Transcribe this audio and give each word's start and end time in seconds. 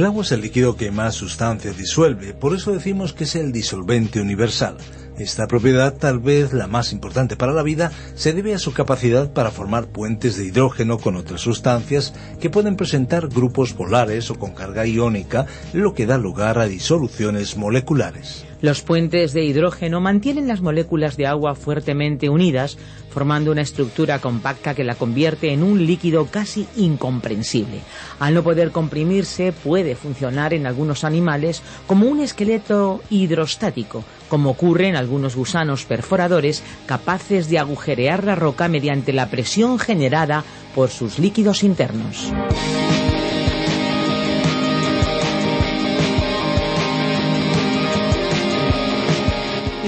El 0.00 0.06
agua 0.06 0.22
es 0.22 0.32
el 0.32 0.40
líquido 0.40 0.78
que 0.78 0.90
más 0.90 1.14
sustancias 1.14 1.76
disuelve, 1.76 2.32
por 2.32 2.54
eso 2.54 2.72
decimos 2.72 3.12
que 3.12 3.24
es 3.24 3.36
el 3.36 3.52
disolvente 3.52 4.18
universal. 4.18 4.78
Esta 5.18 5.46
propiedad, 5.46 5.92
tal 5.92 6.20
vez 6.20 6.54
la 6.54 6.66
más 6.66 6.94
importante 6.94 7.36
para 7.36 7.52
la 7.52 7.62
vida, 7.62 7.92
se 8.14 8.32
debe 8.32 8.54
a 8.54 8.58
su 8.58 8.72
capacidad 8.72 9.34
para 9.34 9.50
formar 9.50 9.88
puentes 9.88 10.38
de 10.38 10.46
hidrógeno 10.46 10.96
con 10.96 11.16
otras 11.16 11.42
sustancias 11.42 12.14
que 12.40 12.48
pueden 12.48 12.76
presentar 12.76 13.28
grupos 13.28 13.74
polares 13.74 14.30
o 14.30 14.36
con 14.36 14.54
carga 14.54 14.86
iónica, 14.86 15.44
lo 15.74 15.92
que 15.92 16.06
da 16.06 16.16
lugar 16.16 16.58
a 16.58 16.64
disoluciones 16.64 17.58
moleculares. 17.58 18.46
Los 18.62 18.82
puentes 18.82 19.32
de 19.32 19.42
hidrógeno 19.42 20.02
mantienen 20.02 20.46
las 20.46 20.60
moléculas 20.60 21.16
de 21.16 21.26
agua 21.26 21.54
fuertemente 21.54 22.28
unidas, 22.28 22.76
formando 23.08 23.52
una 23.52 23.62
estructura 23.62 24.18
compacta 24.18 24.74
que 24.74 24.84
la 24.84 24.96
convierte 24.96 25.52
en 25.52 25.62
un 25.62 25.86
líquido 25.86 26.26
casi 26.26 26.66
incomprensible. 26.76 27.80
Al 28.18 28.34
no 28.34 28.42
poder 28.42 28.70
comprimirse, 28.70 29.52
puede 29.52 29.96
funcionar 29.96 30.52
en 30.52 30.66
algunos 30.66 31.04
animales 31.04 31.62
como 31.86 32.06
un 32.06 32.20
esqueleto 32.20 33.00
hidrostático, 33.08 34.04
como 34.28 34.50
ocurre 34.50 34.88
en 34.88 34.96
algunos 34.96 35.36
gusanos 35.36 35.86
perforadores 35.86 36.62
capaces 36.84 37.48
de 37.48 37.58
agujerear 37.58 38.24
la 38.24 38.34
roca 38.34 38.68
mediante 38.68 39.14
la 39.14 39.30
presión 39.30 39.78
generada 39.78 40.44
por 40.74 40.90
sus 40.90 41.18
líquidos 41.18 41.64
internos. 41.64 42.30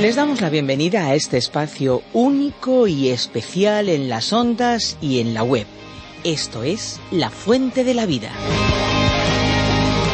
Les 0.02 0.16
damos 0.16 0.40
la 0.40 0.50
bienvenida 0.50 1.06
a 1.06 1.14
este 1.14 1.36
espacio 1.36 2.02
único 2.12 2.88
y 2.88 3.10
especial 3.10 3.88
en 3.88 4.08
las 4.08 4.32
ondas 4.32 4.98
y 5.00 5.20
en 5.20 5.32
la 5.32 5.44
web. 5.44 5.64
Esto 6.24 6.64
es 6.64 6.98
La 7.12 7.30
Fuente 7.30 7.84
de 7.84 7.94
la 7.94 8.04
Vida. 8.04 8.32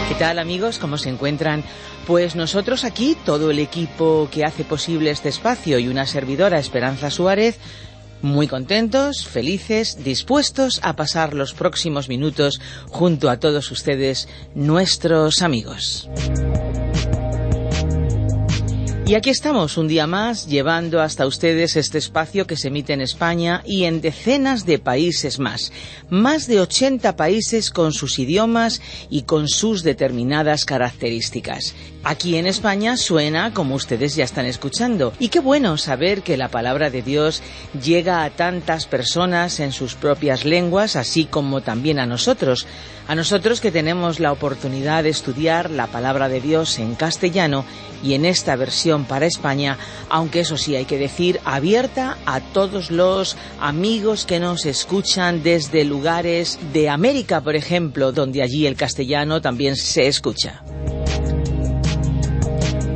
¿Qué 0.06 0.14
tal 0.16 0.40
amigos? 0.40 0.78
¿Cómo 0.78 0.98
se 0.98 1.08
encuentran? 1.08 1.64
Pues 2.06 2.36
nosotros 2.36 2.84
aquí, 2.84 3.16
todo 3.24 3.50
el 3.50 3.60
equipo 3.60 4.28
que 4.30 4.44
hace 4.44 4.62
posible 4.62 5.10
este 5.10 5.30
espacio 5.30 5.78
y 5.78 5.88
una 5.88 6.04
servidora, 6.04 6.58
Esperanza 6.58 7.08
Suárez, 7.08 7.58
muy 8.20 8.46
contentos, 8.46 9.26
felices, 9.26 10.04
dispuestos 10.04 10.80
a 10.82 10.96
pasar 10.96 11.32
los 11.32 11.54
próximos 11.54 12.10
minutos 12.10 12.60
junto 12.90 13.30
a 13.30 13.38
todos 13.38 13.70
ustedes, 13.70 14.28
nuestros 14.54 15.40
amigos. 15.40 16.10
Y 19.08 19.14
aquí 19.14 19.30
estamos 19.30 19.78
un 19.78 19.88
día 19.88 20.06
más 20.06 20.48
llevando 20.48 21.00
hasta 21.00 21.26
ustedes 21.26 21.76
este 21.76 21.96
espacio 21.96 22.46
que 22.46 22.58
se 22.58 22.68
emite 22.68 22.92
en 22.92 23.00
España 23.00 23.62
y 23.64 23.84
en 23.84 24.02
decenas 24.02 24.66
de 24.66 24.78
países 24.78 25.38
más. 25.38 25.72
Más 26.10 26.46
de 26.46 26.60
80 26.60 27.16
países 27.16 27.70
con 27.70 27.94
sus 27.94 28.18
idiomas 28.18 28.82
y 29.08 29.22
con 29.22 29.48
sus 29.48 29.82
determinadas 29.82 30.66
características. 30.66 31.74
Aquí 32.04 32.36
en 32.36 32.46
España 32.46 32.98
suena 32.98 33.54
como 33.54 33.76
ustedes 33.76 34.14
ya 34.14 34.24
están 34.24 34.44
escuchando. 34.44 35.14
Y 35.18 35.30
qué 35.30 35.40
bueno 35.40 35.78
saber 35.78 36.20
que 36.20 36.36
la 36.36 36.48
palabra 36.48 36.90
de 36.90 37.00
Dios 37.00 37.42
llega 37.82 38.24
a 38.24 38.30
tantas 38.30 38.84
personas 38.84 39.58
en 39.60 39.72
sus 39.72 39.94
propias 39.94 40.44
lenguas, 40.44 40.96
así 40.96 41.24
como 41.24 41.62
también 41.62 41.98
a 41.98 42.04
nosotros. 42.04 42.66
A 43.08 43.14
nosotros 43.14 43.62
que 43.62 43.72
tenemos 43.72 44.20
la 44.20 44.32
oportunidad 44.32 45.02
de 45.02 45.08
estudiar 45.08 45.70
la 45.70 45.86
palabra 45.86 46.28
de 46.28 46.42
Dios 46.42 46.78
en 46.78 46.94
castellano 46.94 47.64
y 48.02 48.12
en 48.12 48.26
esta 48.26 48.54
versión 48.54 48.97
para 49.04 49.26
España, 49.26 49.78
aunque 50.08 50.40
eso 50.40 50.56
sí 50.56 50.76
hay 50.76 50.84
que 50.84 50.98
decir, 50.98 51.40
abierta 51.44 52.18
a 52.26 52.40
todos 52.40 52.90
los 52.90 53.36
amigos 53.60 54.24
que 54.24 54.40
nos 54.40 54.66
escuchan 54.66 55.42
desde 55.42 55.84
lugares 55.84 56.58
de 56.72 56.88
América, 56.88 57.40
por 57.40 57.56
ejemplo, 57.56 58.12
donde 58.12 58.42
allí 58.42 58.66
el 58.66 58.76
castellano 58.76 59.40
también 59.40 59.76
se 59.76 60.06
escucha. 60.06 60.62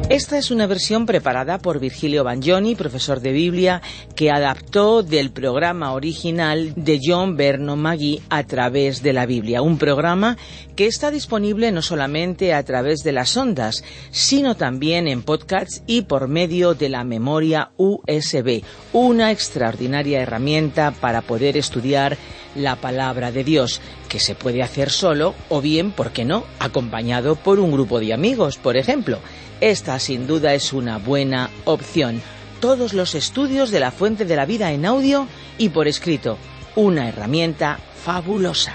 Esta 0.08 0.36
es 0.36 0.50
una 0.50 0.66
versión 0.66 1.06
preparada 1.06 1.58
por 1.58 1.80
Virgilio 1.80 2.22
Bagnoni, 2.22 2.74
profesor 2.74 3.20
de 3.20 3.32
Biblia, 3.32 3.80
que 4.14 4.30
adaptó 4.30 5.02
del 5.02 5.30
programa 5.30 5.94
original 5.94 6.74
de 6.76 7.00
John 7.02 7.36
Berno 7.36 7.76
Magui 7.76 8.20
a 8.28 8.44
través 8.44 9.02
de 9.02 9.14
la 9.14 9.24
Biblia. 9.24 9.62
Un 9.62 9.78
programa 9.78 10.36
que 10.76 10.86
está 10.86 11.10
disponible 11.10 11.72
no 11.72 11.80
solamente 11.80 12.52
a 12.52 12.62
través 12.62 13.02
de 13.04 13.12
las 13.12 13.34
ondas, 13.38 13.84
sino 14.10 14.54
también 14.54 15.08
en 15.08 15.22
podcasts 15.22 15.82
y 15.86 16.02
por 16.02 16.28
medio 16.28 16.74
de 16.74 16.90
la 16.90 17.04
memoria 17.04 17.70
USB. 17.78 18.62
Una 18.92 19.30
extraordinaria 19.30 20.20
herramienta 20.20 20.90
para 20.90 21.22
poder 21.22 21.56
estudiar 21.56 22.18
la 22.54 22.76
palabra 22.76 23.32
de 23.32 23.44
Dios, 23.44 23.80
que 24.10 24.20
se 24.20 24.34
puede 24.34 24.62
hacer 24.62 24.90
solo 24.90 25.34
o 25.48 25.62
bien, 25.62 25.90
¿por 25.90 26.10
qué 26.10 26.26
no?, 26.26 26.44
acompañado 26.58 27.36
por 27.36 27.58
un 27.58 27.72
grupo 27.72 27.98
de 27.98 28.12
amigos, 28.12 28.58
por 28.58 28.76
ejemplo. 28.76 29.20
Esta 29.62 30.00
sin 30.00 30.26
duda 30.26 30.54
es 30.54 30.72
una 30.72 30.98
buena 30.98 31.48
opción. 31.66 32.20
Todos 32.58 32.94
los 32.94 33.14
estudios 33.14 33.70
de 33.70 33.78
la 33.78 33.92
fuente 33.92 34.24
de 34.24 34.34
la 34.34 34.44
vida 34.44 34.72
en 34.72 34.84
audio 34.84 35.28
y 35.56 35.68
por 35.68 35.86
escrito. 35.86 36.36
Una 36.74 37.08
herramienta 37.08 37.78
fabulosa. 37.94 38.74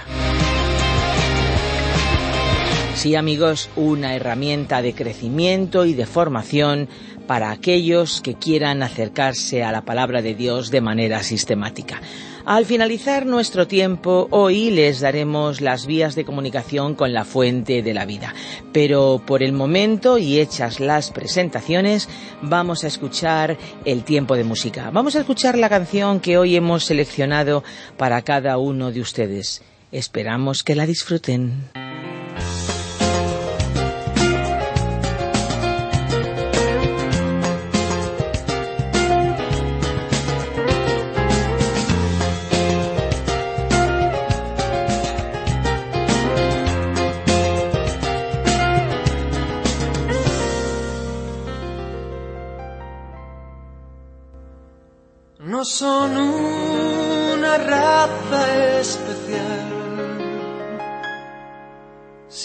Sí 2.94 3.16
amigos, 3.16 3.68
una 3.76 4.16
herramienta 4.16 4.80
de 4.80 4.94
crecimiento 4.94 5.84
y 5.84 5.92
de 5.92 6.06
formación 6.06 6.88
para 7.26 7.50
aquellos 7.50 8.22
que 8.22 8.36
quieran 8.36 8.82
acercarse 8.82 9.62
a 9.62 9.72
la 9.72 9.82
palabra 9.82 10.22
de 10.22 10.34
Dios 10.34 10.70
de 10.70 10.80
manera 10.80 11.22
sistemática. 11.22 12.00
Al 12.48 12.64
finalizar 12.64 13.26
nuestro 13.26 13.68
tiempo, 13.68 14.26
hoy 14.30 14.70
les 14.70 15.00
daremos 15.00 15.60
las 15.60 15.84
vías 15.84 16.14
de 16.14 16.24
comunicación 16.24 16.94
con 16.94 17.12
la 17.12 17.26
fuente 17.26 17.82
de 17.82 17.92
la 17.92 18.06
vida. 18.06 18.34
Pero 18.72 19.22
por 19.26 19.42
el 19.42 19.52
momento 19.52 20.16
y 20.16 20.40
hechas 20.40 20.80
las 20.80 21.10
presentaciones, 21.10 22.08
vamos 22.40 22.84
a 22.84 22.86
escuchar 22.86 23.58
el 23.84 24.02
tiempo 24.02 24.34
de 24.34 24.44
música. 24.44 24.90
Vamos 24.90 25.14
a 25.14 25.20
escuchar 25.20 25.58
la 25.58 25.68
canción 25.68 26.20
que 26.20 26.38
hoy 26.38 26.56
hemos 26.56 26.84
seleccionado 26.84 27.64
para 27.98 28.22
cada 28.22 28.56
uno 28.56 28.92
de 28.92 29.02
ustedes. 29.02 29.60
Esperamos 29.92 30.64
que 30.64 30.74
la 30.74 30.86
disfruten. 30.86 31.68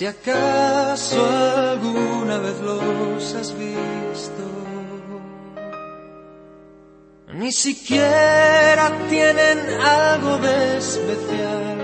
Si 0.03 0.07
acaso 0.07 1.25
alguna 1.25 2.37
vez 2.37 2.59
los 2.59 3.35
has 3.35 3.57
visto, 3.57 4.43
ni 7.33 7.53
siquiera 7.53 8.91
tienen 9.07 9.59
algo 9.79 10.39
de 10.39 10.77
especial. 10.77 11.77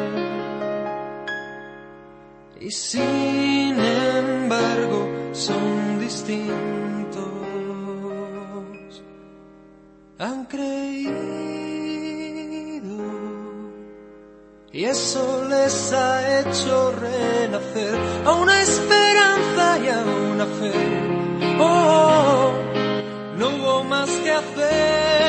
Y 2.59 2.69
sin 2.71 3.79
embargo 3.79 5.07
son 5.31 6.01
distintos. 6.01 7.23
Han 10.17 10.43
creído. 10.43 11.29
Y 14.73 14.83
eso 14.83 15.45
les 15.47 15.93
ha 15.93 16.41
hecho 16.41 16.91
a 17.55 18.31
una 18.33 18.61
esperanza 18.61 19.79
y 19.79 19.87
a 19.87 19.99
una 20.33 20.45
fe. 20.45 20.71
Oh, 21.59 22.51
no 23.37 23.49
hubo 23.49 23.83
más 23.83 24.09
que 24.09 24.31
hacer, 24.31 25.28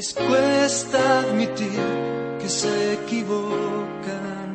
Les 0.00 0.14
cuesta 0.14 0.98
admitir 1.20 1.84
que 2.40 2.48
se 2.48 2.94
equivocan. 2.94 4.50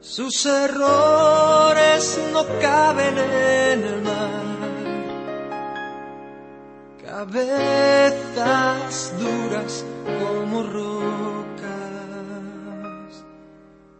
Sus 0.00 0.44
errores 0.44 2.20
no 2.34 2.44
caben 2.60 3.16
en 3.16 3.84
el 3.84 4.02
mar. 4.02 4.68
Cabezas 7.06 8.94
duras 9.18 9.82
como 10.04 10.62
rocas, 10.64 11.72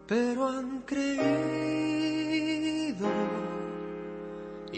pero 0.07 0.47
han 0.47 0.83
creído. 0.83 1.52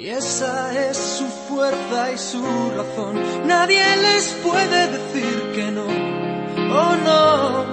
Y 0.05 0.11
esa 0.11 0.71
es 0.91 0.99
su 0.99 1.27
fuerza 1.49 2.13
y 2.13 2.19
su 2.19 2.45
razón. 2.77 3.15
Nadie 3.47 3.83
les 4.03 4.29
puede 4.45 4.89
decir 4.89 5.53
que 5.55 5.71
no. 5.71 5.87
Oh 5.87 6.95
no, 7.09 7.65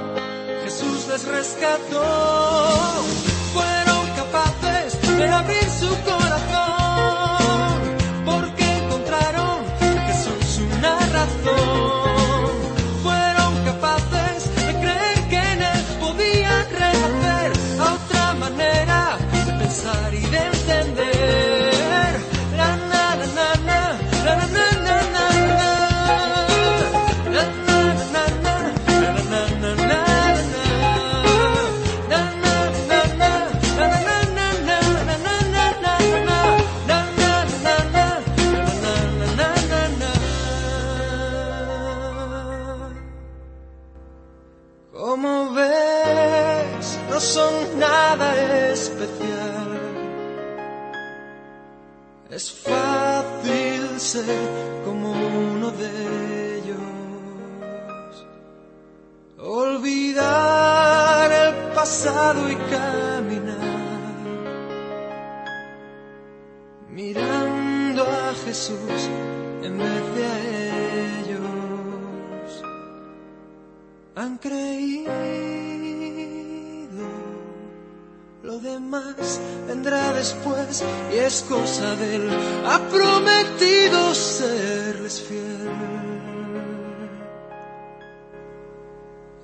Jesús 0.64 1.10
les 1.10 1.26
rescató. 1.26 2.02
Fueron 3.54 4.08
capaces 4.16 5.18
de 5.18 5.28
abrir 5.28 5.70
su 5.78 5.90
corazón. 6.06 6.21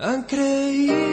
Han 0.07 1.06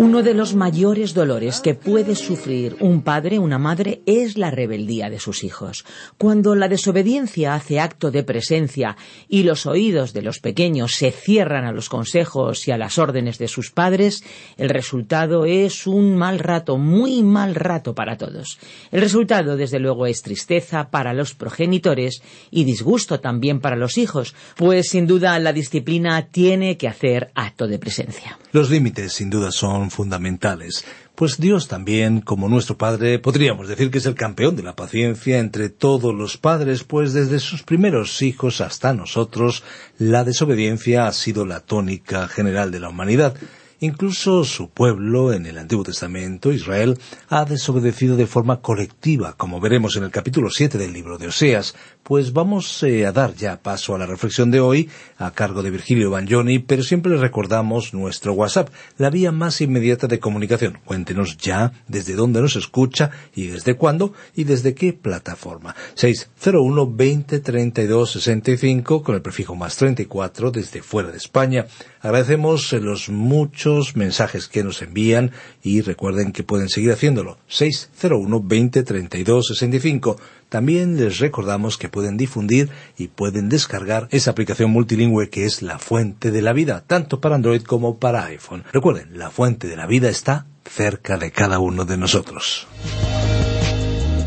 Uno 0.00 0.22
de 0.22 0.32
los 0.32 0.54
mayores 0.54 1.12
dolores 1.12 1.60
que 1.60 1.74
puede 1.74 2.14
sufrir 2.16 2.74
un 2.80 3.02
padre 3.02 3.38
una 3.38 3.58
madre 3.58 4.00
es 4.06 4.38
la 4.38 4.50
rebeldía 4.50 5.10
de 5.10 5.20
sus 5.20 5.44
hijos. 5.44 5.84
Cuando 6.16 6.54
la 6.54 6.68
desobediencia 6.68 7.52
hace 7.52 7.80
acto 7.80 8.10
de 8.10 8.22
presencia 8.22 8.96
y 9.28 9.42
los 9.42 9.66
oídos 9.66 10.14
de 10.14 10.22
los 10.22 10.38
pequeños 10.38 10.94
se 10.94 11.10
cierran 11.12 11.66
a 11.66 11.72
los 11.72 11.90
consejos 11.90 12.66
y 12.66 12.70
a 12.70 12.78
las 12.78 12.96
órdenes 12.96 13.36
de 13.36 13.46
sus 13.46 13.72
padres, 13.72 14.24
el 14.56 14.70
resultado 14.70 15.44
es 15.44 15.86
un 15.86 16.16
mal 16.16 16.38
rato, 16.38 16.78
muy 16.78 17.22
mal 17.22 17.54
rato 17.54 17.94
para 17.94 18.16
todos. 18.16 18.58
El 18.90 19.02
resultado, 19.02 19.58
desde 19.58 19.80
luego, 19.80 20.06
es 20.06 20.22
tristeza 20.22 20.88
para 20.88 21.12
los 21.12 21.34
progenitores 21.34 22.22
y 22.50 22.64
disgusto 22.64 23.20
también 23.20 23.60
para 23.60 23.76
los 23.76 23.98
hijos, 23.98 24.34
pues 24.56 24.88
sin 24.88 25.06
duda 25.06 25.38
la 25.40 25.52
disciplina 25.52 26.28
tiene 26.28 26.78
que 26.78 26.88
hacer 26.88 27.32
acto 27.34 27.68
de 27.68 27.78
presencia. 27.78 28.38
Los 28.52 28.70
límites, 28.70 29.12
sin 29.12 29.28
duda, 29.28 29.52
son 29.52 29.89
fundamentales, 29.90 30.84
pues 31.14 31.38
Dios 31.38 31.68
también, 31.68 32.20
como 32.20 32.48
nuestro 32.48 32.78
Padre, 32.78 33.18
podríamos 33.18 33.68
decir 33.68 33.90
que 33.90 33.98
es 33.98 34.06
el 34.06 34.14
campeón 34.14 34.56
de 34.56 34.62
la 34.62 34.74
paciencia 34.74 35.38
entre 35.38 35.68
todos 35.68 36.14
los 36.14 36.36
padres, 36.38 36.84
pues 36.84 37.12
desde 37.12 37.38
sus 37.38 37.62
primeros 37.62 38.22
hijos 38.22 38.60
hasta 38.60 38.94
nosotros, 38.94 39.62
la 39.98 40.24
desobediencia 40.24 41.06
ha 41.06 41.12
sido 41.12 41.44
la 41.44 41.60
tónica 41.60 42.26
general 42.28 42.70
de 42.70 42.80
la 42.80 42.88
humanidad. 42.88 43.34
Incluso 43.82 44.44
su 44.44 44.68
pueblo, 44.68 45.32
en 45.32 45.46
el 45.46 45.56
Antiguo 45.56 45.84
Testamento, 45.84 46.52
Israel, 46.52 46.98
ha 47.30 47.46
desobedecido 47.46 48.14
de 48.14 48.26
forma 48.26 48.60
colectiva, 48.60 49.32
como 49.38 49.58
veremos 49.58 49.96
en 49.96 50.04
el 50.04 50.10
capítulo 50.10 50.50
7 50.50 50.76
del 50.76 50.92
libro 50.92 51.16
de 51.16 51.28
Oseas, 51.28 51.74
pues 52.02 52.34
vamos 52.34 52.82
eh, 52.82 53.06
a 53.06 53.12
dar 53.12 53.34
ya 53.34 53.62
paso 53.62 53.94
a 53.94 53.98
la 53.98 54.04
reflexión 54.04 54.50
de 54.50 54.60
hoy, 54.60 54.90
a 55.16 55.30
cargo 55.30 55.62
de 55.62 55.70
Virgilio 55.70 56.10
Bagnoni, 56.10 56.58
pero 56.58 56.82
siempre 56.82 57.16
recordamos 57.16 57.94
nuestro 57.94 58.34
WhatsApp, 58.34 58.68
la 58.98 59.08
vía 59.08 59.32
más 59.32 59.62
inmediata 59.62 60.06
de 60.08 60.18
comunicación. 60.18 60.78
Cuéntenos 60.84 61.38
ya 61.38 61.72
desde 61.88 62.16
dónde 62.16 62.42
nos 62.42 62.56
escucha 62.56 63.10
y 63.34 63.46
desde 63.46 63.76
cuándo 63.76 64.12
y 64.34 64.44
desde 64.44 64.74
qué 64.74 64.92
plataforma. 64.92 65.74
601 65.94 66.86
20 66.92 67.40
32 67.40 68.10
65 68.10 69.02
con 69.02 69.14
el 69.14 69.22
prefijo 69.22 69.54
más 69.54 69.76
34 69.76 70.50
desde 70.50 70.82
fuera 70.82 71.10
de 71.10 71.16
España. 71.16 71.66
Agradecemos 72.02 72.72
los 72.72 73.10
muchos 73.10 73.94
mensajes 73.94 74.48
que 74.48 74.64
nos 74.64 74.80
envían 74.80 75.32
y 75.62 75.82
recuerden 75.82 76.32
que 76.32 76.42
pueden 76.42 76.70
seguir 76.70 76.92
haciéndolo. 76.92 77.36
601 77.48 78.42
20 78.42 78.82
32 78.82 79.46
65. 79.48 80.16
También 80.48 80.96
les 80.96 81.18
recordamos 81.18 81.76
que 81.76 81.90
pueden 81.90 82.16
difundir 82.16 82.70
y 82.96 83.08
pueden 83.08 83.50
descargar 83.50 84.08
esa 84.10 84.30
aplicación 84.30 84.70
multilingüe 84.70 85.28
que 85.28 85.44
es 85.44 85.60
la 85.60 85.78
fuente 85.78 86.30
de 86.30 86.42
la 86.42 86.54
vida, 86.54 86.82
tanto 86.86 87.20
para 87.20 87.34
Android 87.34 87.62
como 87.62 87.98
para 87.98 88.24
iPhone. 88.24 88.64
Recuerden, 88.72 89.18
la 89.18 89.30
fuente 89.30 89.68
de 89.68 89.76
la 89.76 89.86
vida 89.86 90.08
está 90.08 90.46
cerca 90.64 91.18
de 91.18 91.30
cada 91.30 91.58
uno 91.58 91.84
de 91.84 91.98
nosotros. 91.98 92.66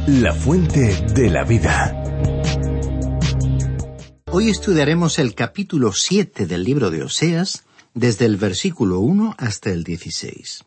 La 0.08 0.34
fuente 0.34 0.96
de 1.14 1.30
la 1.30 1.44
vida. 1.44 2.03
Hoy 4.36 4.50
estudiaremos 4.50 5.20
el 5.20 5.36
capítulo 5.36 5.94
7 5.94 6.48
del 6.48 6.64
libro 6.64 6.90
de 6.90 7.04
Oseas, 7.04 7.66
desde 7.94 8.26
el 8.26 8.38
versículo 8.38 9.00
1 9.00 9.36
hasta 9.38 9.70
el 9.70 9.84
16. 9.84 10.64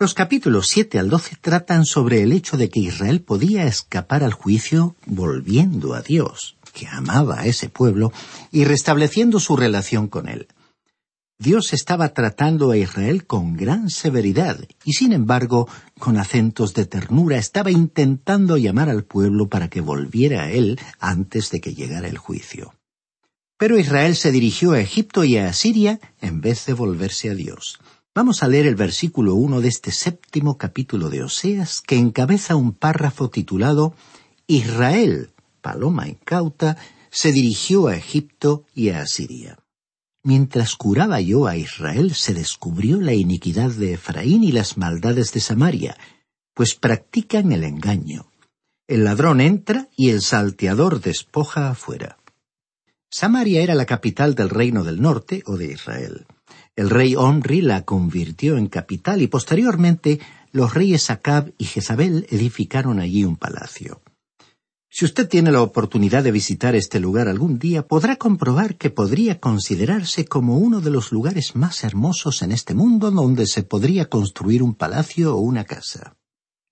Los 0.00 0.12
capítulos 0.12 0.66
7 0.66 0.98
al 0.98 1.08
12 1.08 1.36
tratan 1.40 1.86
sobre 1.86 2.24
el 2.24 2.32
hecho 2.32 2.56
de 2.56 2.70
que 2.70 2.80
Israel 2.80 3.20
podía 3.22 3.64
escapar 3.64 4.24
al 4.24 4.32
juicio 4.32 4.96
volviendo 5.06 5.94
a 5.94 6.02
Dios, 6.02 6.56
que 6.72 6.88
amaba 6.88 7.42
a 7.42 7.46
ese 7.46 7.68
pueblo, 7.68 8.12
y 8.50 8.64
restableciendo 8.64 9.38
su 9.38 9.54
relación 9.54 10.08
con 10.08 10.28
él. 10.28 10.48
Dios 11.38 11.72
estaba 11.72 12.14
tratando 12.14 12.70
a 12.70 12.76
Israel 12.76 13.26
con 13.26 13.56
gran 13.56 13.90
severidad, 13.90 14.58
y 14.84 14.92
sin 14.92 15.12
embargo, 15.12 15.68
con 15.98 16.16
acentos 16.16 16.74
de 16.74 16.86
ternura, 16.86 17.38
estaba 17.38 17.72
intentando 17.72 18.56
llamar 18.56 18.88
al 18.88 19.04
pueblo 19.04 19.48
para 19.48 19.68
que 19.68 19.80
volviera 19.80 20.44
a 20.44 20.50
él 20.52 20.78
antes 21.00 21.50
de 21.50 21.60
que 21.60 21.74
llegara 21.74 22.06
el 22.06 22.18
juicio. 22.18 22.74
Pero 23.58 23.78
Israel 23.78 24.14
se 24.14 24.30
dirigió 24.30 24.72
a 24.72 24.80
Egipto 24.80 25.24
y 25.24 25.36
a 25.36 25.48
Asiria 25.48 25.98
en 26.20 26.40
vez 26.40 26.66
de 26.66 26.72
volverse 26.72 27.30
a 27.30 27.34
Dios. 27.34 27.80
Vamos 28.14 28.44
a 28.44 28.48
leer 28.48 28.66
el 28.66 28.76
versículo 28.76 29.34
1 29.34 29.60
de 29.60 29.68
este 29.68 29.90
séptimo 29.90 30.56
capítulo 30.56 31.10
de 31.10 31.24
Oseas, 31.24 31.80
que 31.80 31.96
encabeza 31.96 32.54
un 32.54 32.72
párrafo 32.72 33.28
titulado 33.28 33.94
Israel, 34.46 35.32
paloma 35.60 36.08
incauta, 36.08 36.76
se 37.10 37.32
dirigió 37.32 37.88
a 37.88 37.96
Egipto 37.96 38.64
y 38.72 38.90
a 38.90 39.00
Asiria. 39.00 39.58
Mientras 40.26 40.74
curaba 40.74 41.20
yo 41.20 41.46
a 41.46 41.58
Israel, 41.58 42.14
se 42.14 42.32
descubrió 42.32 42.98
la 42.98 43.12
iniquidad 43.12 43.70
de 43.70 43.92
Efraín 43.92 44.42
y 44.42 44.52
las 44.52 44.78
maldades 44.78 45.34
de 45.34 45.40
Samaria, 45.40 45.98
pues 46.54 46.74
practican 46.74 47.52
el 47.52 47.62
engaño. 47.62 48.26
El 48.88 49.04
ladrón 49.04 49.42
entra 49.42 49.88
y 49.94 50.08
el 50.08 50.22
salteador 50.22 51.02
despoja 51.02 51.68
afuera. 51.68 52.16
Samaria 53.10 53.62
era 53.62 53.74
la 53.74 53.84
capital 53.84 54.34
del 54.34 54.48
reino 54.48 54.82
del 54.82 55.02
norte 55.02 55.42
o 55.44 55.58
de 55.58 55.72
Israel. 55.72 56.26
El 56.74 56.88
rey 56.88 57.14
Omri 57.16 57.60
la 57.60 57.84
convirtió 57.84 58.56
en 58.56 58.68
capital 58.68 59.20
y 59.20 59.26
posteriormente 59.26 60.20
los 60.52 60.72
reyes 60.72 61.10
Acab 61.10 61.52
y 61.58 61.66
Jezabel 61.66 62.26
edificaron 62.30 62.98
allí 62.98 63.24
un 63.24 63.36
palacio. 63.36 64.00
Si 64.96 65.04
usted 65.04 65.28
tiene 65.28 65.50
la 65.50 65.60
oportunidad 65.60 66.22
de 66.22 66.30
visitar 66.30 66.76
este 66.76 67.00
lugar 67.00 67.26
algún 67.26 67.58
día, 67.58 67.84
podrá 67.84 68.14
comprobar 68.14 68.76
que 68.76 68.90
podría 68.90 69.40
considerarse 69.40 70.24
como 70.24 70.58
uno 70.58 70.80
de 70.80 70.90
los 70.90 71.10
lugares 71.10 71.56
más 71.56 71.82
hermosos 71.82 72.42
en 72.42 72.52
este 72.52 72.74
mundo 72.74 73.10
donde 73.10 73.48
se 73.48 73.64
podría 73.64 74.08
construir 74.08 74.62
un 74.62 74.76
palacio 74.76 75.34
o 75.34 75.40
una 75.40 75.64
casa. 75.64 76.16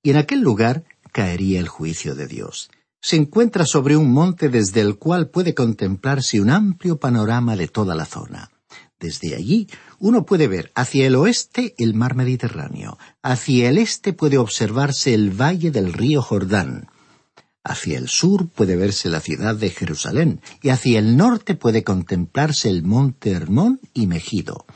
Y 0.05 0.11
en 0.11 0.19
aquel 0.19 0.41
lugar 0.41 0.85
caería 1.11 1.59
el 1.59 1.67
juicio 1.67 2.15
de 2.15 2.29
Dios. 2.29 2.71
Se 3.01 3.17
encuentra 3.17 3.67
sobre 3.67 3.97
un 3.97 4.13
monte 4.13 4.49
desde 4.49 4.83
el 4.83 4.99
cual 4.99 5.29
puede 5.29 5.53
contemplarse 5.53 6.41
un 6.41 6.51
amplio 6.51 7.01
panorama 7.01 7.57
de 7.57 7.67
toda 7.67 7.97
la 7.97 8.05
zona. 8.05 8.53
Desde 9.01 9.35
allí 9.35 9.67
uno 9.99 10.25
puede 10.25 10.47
ver 10.47 10.71
hacia 10.77 11.09
el 11.09 11.17
oeste 11.17 11.75
el 11.77 11.95
mar 11.95 12.15
Mediterráneo, 12.15 12.99
hacia 13.21 13.69
el 13.69 13.79
este 13.79 14.13
puede 14.13 14.39
observarse 14.39 15.13
el 15.13 15.31
valle 15.31 15.73
del 15.73 15.93
río 15.93 16.23
Jordán, 16.23 16.87
Hacia 17.65 17.99
el 17.99 18.09
sur 18.09 18.49
puede 18.49 18.77
verse 18.77 19.09
la 19.09 19.21
ciudad 19.21 19.55
de 19.55 19.71
Jerusalén 19.71 20.41
y 20.63 20.71
hacia 20.71 20.99
el 20.99 21.17
norte 21.17 21.55
puede 21.55 21.85
contemplarse 21.85 22.69
el 22.69 22.83
monte 22.83 23.31
Hermón 23.31 23.81
y 23.95 24.09
Megido. 24.09 24.67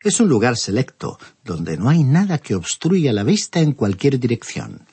Es 0.00 0.20
un 0.20 0.28
lugar 0.28 0.56
selecto, 0.56 1.18
donde 1.44 1.76
no 1.76 1.88
hay 1.88 2.04
nada 2.04 2.38
que 2.38 2.54
obstruya 2.54 3.12
la 3.12 3.22
vista 3.22 3.60
en 3.60 3.72
cualquier 3.72 4.18
dirección. 4.18 4.86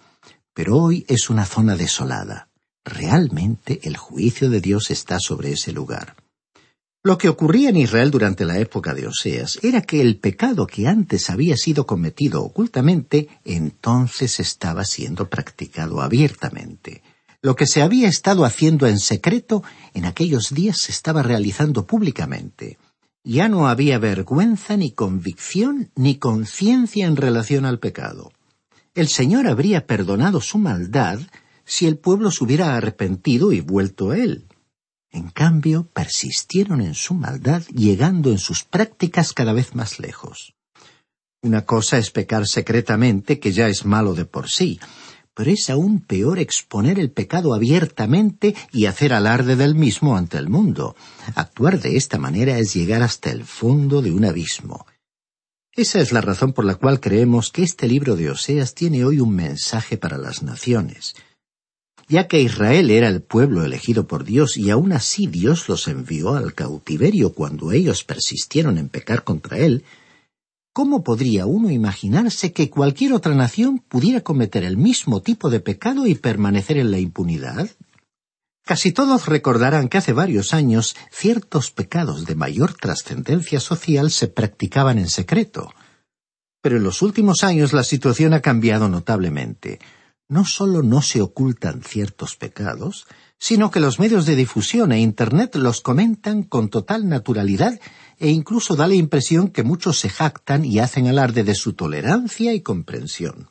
Pero 0.54 0.78
hoy 0.78 1.06
es 1.08 1.30
una 1.30 1.46
zona 1.46 1.76
desolada. 1.76 2.50
Realmente 2.84 3.80
el 3.84 3.96
juicio 3.96 4.50
de 4.50 4.60
Dios 4.60 4.92
está 4.92 5.20
sobre 5.20 5.54
ese 5.54 5.72
lugar. 5.72 6.16
Lo 7.06 7.18
que 7.18 7.30
ocurría 7.30 7.70
en 7.70 7.78
Israel 7.78 8.12
durante 8.12 8.46
la 8.46 8.60
época 8.60 8.94
de 8.94 9.08
Oseas 9.08 9.60
era 9.62 9.82
que 9.82 10.02
el 10.02 10.18
pecado 10.18 10.68
que 10.68 10.88
antes 10.88 11.30
había 11.30 11.58
sido 11.58 11.86
cometido 11.86 12.42
ocultamente, 12.44 13.28
entonces 13.44 14.40
estaba 14.40 14.86
siendo 14.86 15.30
practicado 15.30 16.02
abiertamente. 16.02 17.02
Lo 17.44 17.58
que 17.58 17.68
se 17.68 17.82
había 17.82 18.08
estado 18.08 18.46
haciendo 18.46 18.88
en 18.88 18.98
secreto 18.98 19.64
en 19.94 20.06
aquellos 20.06 20.54
días 20.54 20.78
se 20.78 20.94
estaba 20.94 21.24
realizando 21.24 21.86
públicamente. 21.86 22.78
Ya 23.26 23.50
no 23.50 23.68
había 23.68 24.00
vergüenza 24.00 24.78
ni 24.78 24.92
convicción 24.92 25.92
ni 25.94 26.16
conciencia 26.16 27.06
en 27.06 27.18
relación 27.18 27.66
al 27.66 27.80
pecado. 27.80 28.32
El 28.96 29.10
Señor 29.10 29.48
habría 29.48 29.86
perdonado 29.86 30.40
su 30.40 30.58
maldad 30.58 31.20
si 31.66 31.86
el 31.86 31.98
pueblo 31.98 32.32
se 32.32 32.46
hubiera 32.46 32.78
arrepentido 32.78 33.52
y 33.52 33.60
vuelto 33.60 34.12
a 34.12 34.18
él. 34.18 34.48
En 35.12 35.30
cambio, 35.30 35.90
persistieron 35.94 36.80
en 36.80 36.94
su 36.94 37.14
maldad, 37.14 37.64
llegando 37.74 38.32
en 38.32 38.40
sus 38.40 38.64
prácticas 38.64 39.34
cada 39.34 39.52
vez 39.52 39.76
más 39.76 40.00
lejos. 40.00 40.56
Una 41.42 41.66
cosa 41.66 41.98
es 41.98 42.10
pecar 42.10 42.48
secretamente, 42.48 43.42
que 43.42 43.52
ya 43.52 43.68
es 43.68 43.84
malo 43.84 44.14
de 44.14 44.24
por 44.24 44.50
sí, 44.50 44.80
pero 45.36 45.52
es 45.52 45.70
aún 45.70 46.02
peor 46.02 46.40
exponer 46.40 47.00
el 47.00 47.12
pecado 47.12 47.54
abiertamente 47.54 48.56
y 48.72 48.86
hacer 48.86 49.14
alarde 49.14 49.56
del 49.56 49.76
mismo 49.76 50.16
ante 50.16 50.38
el 50.38 50.50
mundo. 50.50 50.96
Actuar 51.36 51.80
de 51.80 51.98
esta 51.98 52.18
manera 52.18 52.58
es 52.60 52.74
llegar 52.74 53.02
hasta 53.02 53.32
el 53.32 53.44
fondo 53.44 54.02
de 54.02 54.12
un 54.12 54.26
abismo. 54.26 54.86
Esa 55.76 56.00
es 56.02 56.12
la 56.12 56.22
razón 56.22 56.54
por 56.54 56.66
la 56.66 56.76
cual 56.76 57.00
creemos 57.00 57.52
que 57.52 57.64
este 57.64 57.88
libro 57.88 58.16
de 58.16 58.30
Oseas 58.30 58.76
tiene 58.76 59.06
hoy 59.06 59.20
un 59.20 59.36
mensaje 59.36 59.98
para 59.98 60.20
las 60.20 60.44
naciones. 60.44 61.16
Ya 62.08 62.28
que 62.28 62.42
Israel 62.42 62.92
era 62.92 63.08
el 63.08 63.24
pueblo 63.24 63.66
elegido 63.66 64.06
por 64.06 64.24
Dios 64.24 64.56
y 64.56 64.70
aun 64.70 64.92
así 64.92 65.26
Dios 65.26 65.68
los 65.70 65.88
envió 65.88 66.36
al 66.36 66.54
cautiverio 66.54 67.34
cuando 67.34 67.72
ellos 67.72 68.04
persistieron 68.04 68.78
en 68.78 68.90
pecar 68.90 69.24
contra 69.24 69.58
él, 69.58 69.84
¿Cómo 70.74 71.04
podría 71.04 71.46
uno 71.46 71.70
imaginarse 71.70 72.52
que 72.52 72.72
cualquier 72.72 73.14
otra 73.14 73.36
nación 73.36 73.78
pudiera 73.78 74.22
cometer 74.22 74.64
el 74.64 74.76
mismo 74.76 75.22
tipo 75.22 75.52
de 75.52 75.60
pecado 75.60 76.08
y 76.08 76.16
permanecer 76.16 76.78
en 76.78 76.90
la 76.90 76.98
impunidad? 76.98 77.70
Casi 78.66 78.92
todos 78.92 79.28
recordarán 79.28 79.88
que 79.88 80.00
hace 80.00 80.14
varios 80.14 80.52
años 80.52 80.96
ciertos 81.12 81.70
pecados 81.70 82.26
de 82.26 82.34
mayor 82.34 82.74
trascendencia 82.74 83.60
social 83.60 84.10
se 84.10 84.30
practicaban 84.30 84.98
en 84.98 85.10
secreto. 85.10 85.72
Pero 86.60 86.78
en 86.78 86.84
los 86.84 87.04
últimos 87.04 87.44
años 87.44 87.72
la 87.72 87.84
situación 87.84 88.34
ha 88.34 88.40
cambiado 88.40 88.90
notablemente. 88.90 89.80
No 90.28 90.44
solo 90.44 90.82
no 90.82 91.04
se 91.04 91.22
ocultan 91.22 91.84
ciertos 91.84 92.36
pecados, 92.36 93.06
sino 93.38 93.70
que 93.70 93.80
los 93.80 94.00
medios 94.00 94.26
de 94.26 94.36
difusión 94.36 94.92
e 94.92 95.00
Internet 95.02 95.56
los 95.56 95.82
comentan 95.82 96.42
con 96.42 96.70
total 96.70 97.08
naturalidad 97.10 97.80
e 98.20 98.30
incluso 98.30 98.76
da 98.76 98.88
la 98.88 98.96
impresión 98.96 99.50
que 99.50 99.64
muchos 99.64 100.00
se 100.00 100.10
jactan 100.10 100.66
y 100.66 100.80
hacen 100.80 101.08
alarde 101.08 101.44
de 101.44 101.56
su 101.56 101.74
tolerancia 101.74 102.54
y 102.54 102.62
comprensión. 102.62 103.50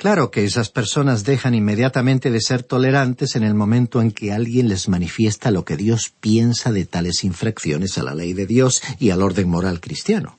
Claro 0.00 0.30
que 0.30 0.44
esas 0.44 0.70
personas 0.70 1.24
dejan 1.24 1.54
inmediatamente 1.54 2.30
de 2.30 2.40
ser 2.40 2.62
tolerantes 2.62 3.36
en 3.36 3.42
el 3.42 3.52
momento 3.52 4.00
en 4.00 4.12
que 4.12 4.32
alguien 4.32 4.68
les 4.68 4.88
manifiesta 4.88 5.50
lo 5.50 5.66
que 5.66 5.76
Dios 5.76 6.10
piensa 6.20 6.72
de 6.72 6.86
tales 6.86 7.22
infracciones 7.22 7.98
a 7.98 8.02
la 8.02 8.14
ley 8.14 8.32
de 8.32 8.46
Dios 8.46 8.82
y 8.98 9.10
al 9.10 9.20
orden 9.20 9.50
moral 9.50 9.78
cristiano. 9.78 10.38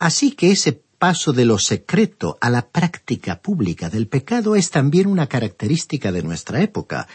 Así 0.00 0.32
que 0.32 0.50
ese 0.50 0.72
paso 0.72 1.32
de 1.32 1.44
lo 1.44 1.58
secreto 1.58 2.36
a 2.40 2.50
la 2.50 2.68
práctica 2.68 3.40
pública 3.40 3.90
del 3.90 4.08
pecado 4.08 4.56
es 4.56 4.70
también 4.70 5.06
una 5.06 5.28
característica 5.28 6.10
de 6.10 6.22
nuestra 6.22 6.60
época, 6.60 7.06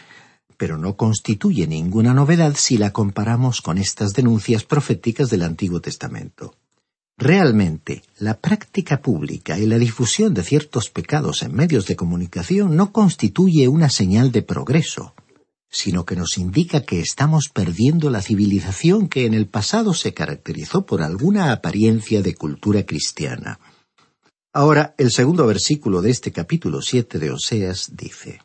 pero 0.60 0.76
no 0.76 0.94
constituye 0.94 1.66
ninguna 1.66 2.12
novedad 2.12 2.54
si 2.54 2.76
la 2.76 2.92
comparamos 2.92 3.62
con 3.62 3.78
estas 3.78 4.12
denuncias 4.12 4.62
proféticas 4.62 5.30
del 5.30 5.40
Antiguo 5.40 5.80
Testamento. 5.80 6.54
Realmente, 7.16 8.02
la 8.18 8.38
práctica 8.38 9.00
pública 9.00 9.58
y 9.58 9.64
la 9.64 9.78
difusión 9.78 10.34
de 10.34 10.44
ciertos 10.44 10.90
pecados 10.90 11.42
en 11.42 11.54
medios 11.54 11.86
de 11.86 11.96
comunicación 11.96 12.76
no 12.76 12.92
constituye 12.92 13.68
una 13.68 13.88
señal 13.88 14.32
de 14.32 14.42
progreso, 14.42 15.14
sino 15.70 16.04
que 16.04 16.14
nos 16.14 16.36
indica 16.36 16.82
que 16.82 17.00
estamos 17.00 17.48
perdiendo 17.48 18.10
la 18.10 18.20
civilización 18.20 19.08
que 19.08 19.24
en 19.24 19.32
el 19.32 19.46
pasado 19.46 19.94
se 19.94 20.12
caracterizó 20.12 20.84
por 20.84 21.00
alguna 21.00 21.52
apariencia 21.52 22.20
de 22.20 22.34
cultura 22.34 22.84
cristiana. 22.84 23.60
Ahora, 24.52 24.94
el 24.98 25.10
segundo 25.10 25.46
versículo 25.46 26.02
de 26.02 26.10
este 26.10 26.32
capítulo 26.32 26.82
siete 26.82 27.18
de 27.18 27.30
Oseas 27.30 27.96
dice 27.96 28.40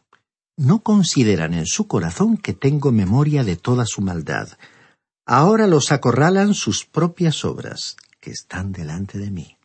no 0.58 0.84
consideran 0.84 1.54
en 1.54 1.66
su 1.66 1.88
corazón 1.88 2.38
que 2.38 2.54
tengo 2.54 2.92
memoria 2.92 3.44
de 3.44 3.56
toda 3.56 3.86
su 3.86 4.02
maldad. 4.02 4.50
Ahora 5.26 5.68
los 5.68 5.92
acorralan 5.92 6.54
sus 6.54 6.86
propias 6.86 7.44
obras, 7.46 7.98
que 8.20 8.32
están 8.32 8.72
delante 8.72 9.18
de 9.18 9.32
mí. 9.32 9.58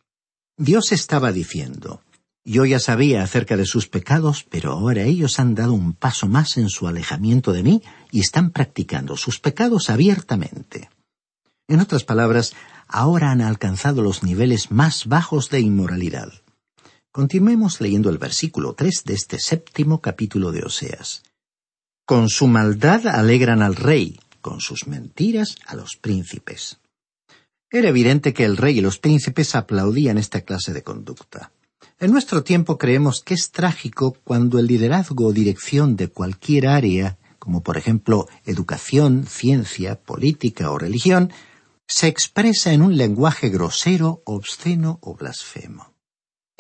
Dios 0.56 0.92
estaba 0.92 1.32
diciendo, 1.32 2.02
yo 2.44 2.64
ya 2.64 2.80
sabía 2.80 3.22
acerca 3.22 3.56
de 3.56 3.66
sus 3.66 3.88
pecados, 3.88 4.46
pero 4.48 4.72
ahora 4.72 5.02
ellos 5.02 5.38
han 5.38 5.54
dado 5.54 5.74
un 5.74 5.92
paso 5.92 6.26
más 6.26 6.56
en 6.56 6.68
su 6.68 6.88
alejamiento 6.88 7.52
de 7.52 7.62
mí 7.62 7.82
y 8.10 8.20
están 8.20 8.50
practicando 8.50 9.16
sus 9.16 9.38
pecados 9.38 9.90
abiertamente. 9.90 10.90
En 11.68 11.80
otras 11.80 12.04
palabras, 12.04 12.54
ahora 12.88 13.30
han 13.30 13.42
alcanzado 13.42 14.02
los 14.02 14.22
niveles 14.22 14.70
más 14.70 15.06
bajos 15.06 15.50
de 15.50 15.60
inmoralidad. 15.60 16.32
Continuemos 17.12 17.80
leyendo 17.80 18.08
el 18.08 18.18
versículo 18.18 18.74
tres 18.74 19.02
de 19.04 19.14
este 19.14 19.40
séptimo 19.40 20.00
capítulo 20.00 20.52
de 20.52 20.62
Oseas. 20.62 21.24
Con 22.06 22.28
su 22.28 22.46
maldad 22.46 23.08
alegran 23.08 23.62
al 23.62 23.74
rey, 23.74 24.20
con 24.40 24.60
sus 24.60 24.86
mentiras 24.86 25.56
a 25.66 25.74
los 25.74 25.96
príncipes. 26.00 26.78
Era 27.68 27.88
evidente 27.88 28.32
que 28.32 28.44
el 28.44 28.56
rey 28.56 28.78
y 28.78 28.80
los 28.80 28.98
príncipes 28.98 29.56
aplaudían 29.56 30.18
esta 30.18 30.42
clase 30.42 30.72
de 30.72 30.84
conducta. 30.84 31.50
En 31.98 32.12
nuestro 32.12 32.44
tiempo 32.44 32.78
creemos 32.78 33.22
que 33.24 33.34
es 33.34 33.50
trágico 33.50 34.16
cuando 34.22 34.60
el 34.60 34.68
liderazgo 34.68 35.26
o 35.26 35.32
dirección 35.32 35.96
de 35.96 36.10
cualquier 36.10 36.68
área, 36.68 37.18
como 37.40 37.64
por 37.64 37.76
ejemplo 37.76 38.28
educación, 38.44 39.26
ciencia, 39.26 40.00
política 40.00 40.70
o 40.70 40.78
religión, 40.78 41.32
se 41.88 42.06
expresa 42.06 42.72
en 42.72 42.82
un 42.82 42.96
lenguaje 42.96 43.48
grosero, 43.48 44.22
obsceno 44.24 45.00
o 45.02 45.16
blasfemo. 45.16 45.89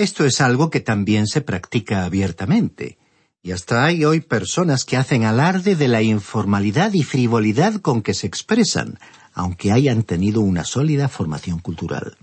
Esto 0.00 0.24
es 0.24 0.40
algo 0.40 0.70
que 0.70 0.80
también 0.80 1.26
se 1.26 1.42
practica 1.42 2.06
abiertamente, 2.06 2.96
y 3.42 3.52
hasta 3.52 3.84
hay 3.84 4.06
hoy 4.06 4.20
personas 4.20 4.86
que 4.86 4.96
hacen 4.96 5.24
alarde 5.24 5.76
de 5.76 5.88
la 5.88 6.00
informalidad 6.00 6.94
y 6.94 7.02
frivolidad 7.02 7.82
con 7.82 8.00
que 8.00 8.14
se 8.14 8.26
expresan, 8.26 8.98
aunque 9.34 9.72
hayan 9.72 10.02
tenido 10.04 10.40
una 10.40 10.64
sólida 10.64 11.10
formación 11.10 11.58
cultural. 11.58 12.16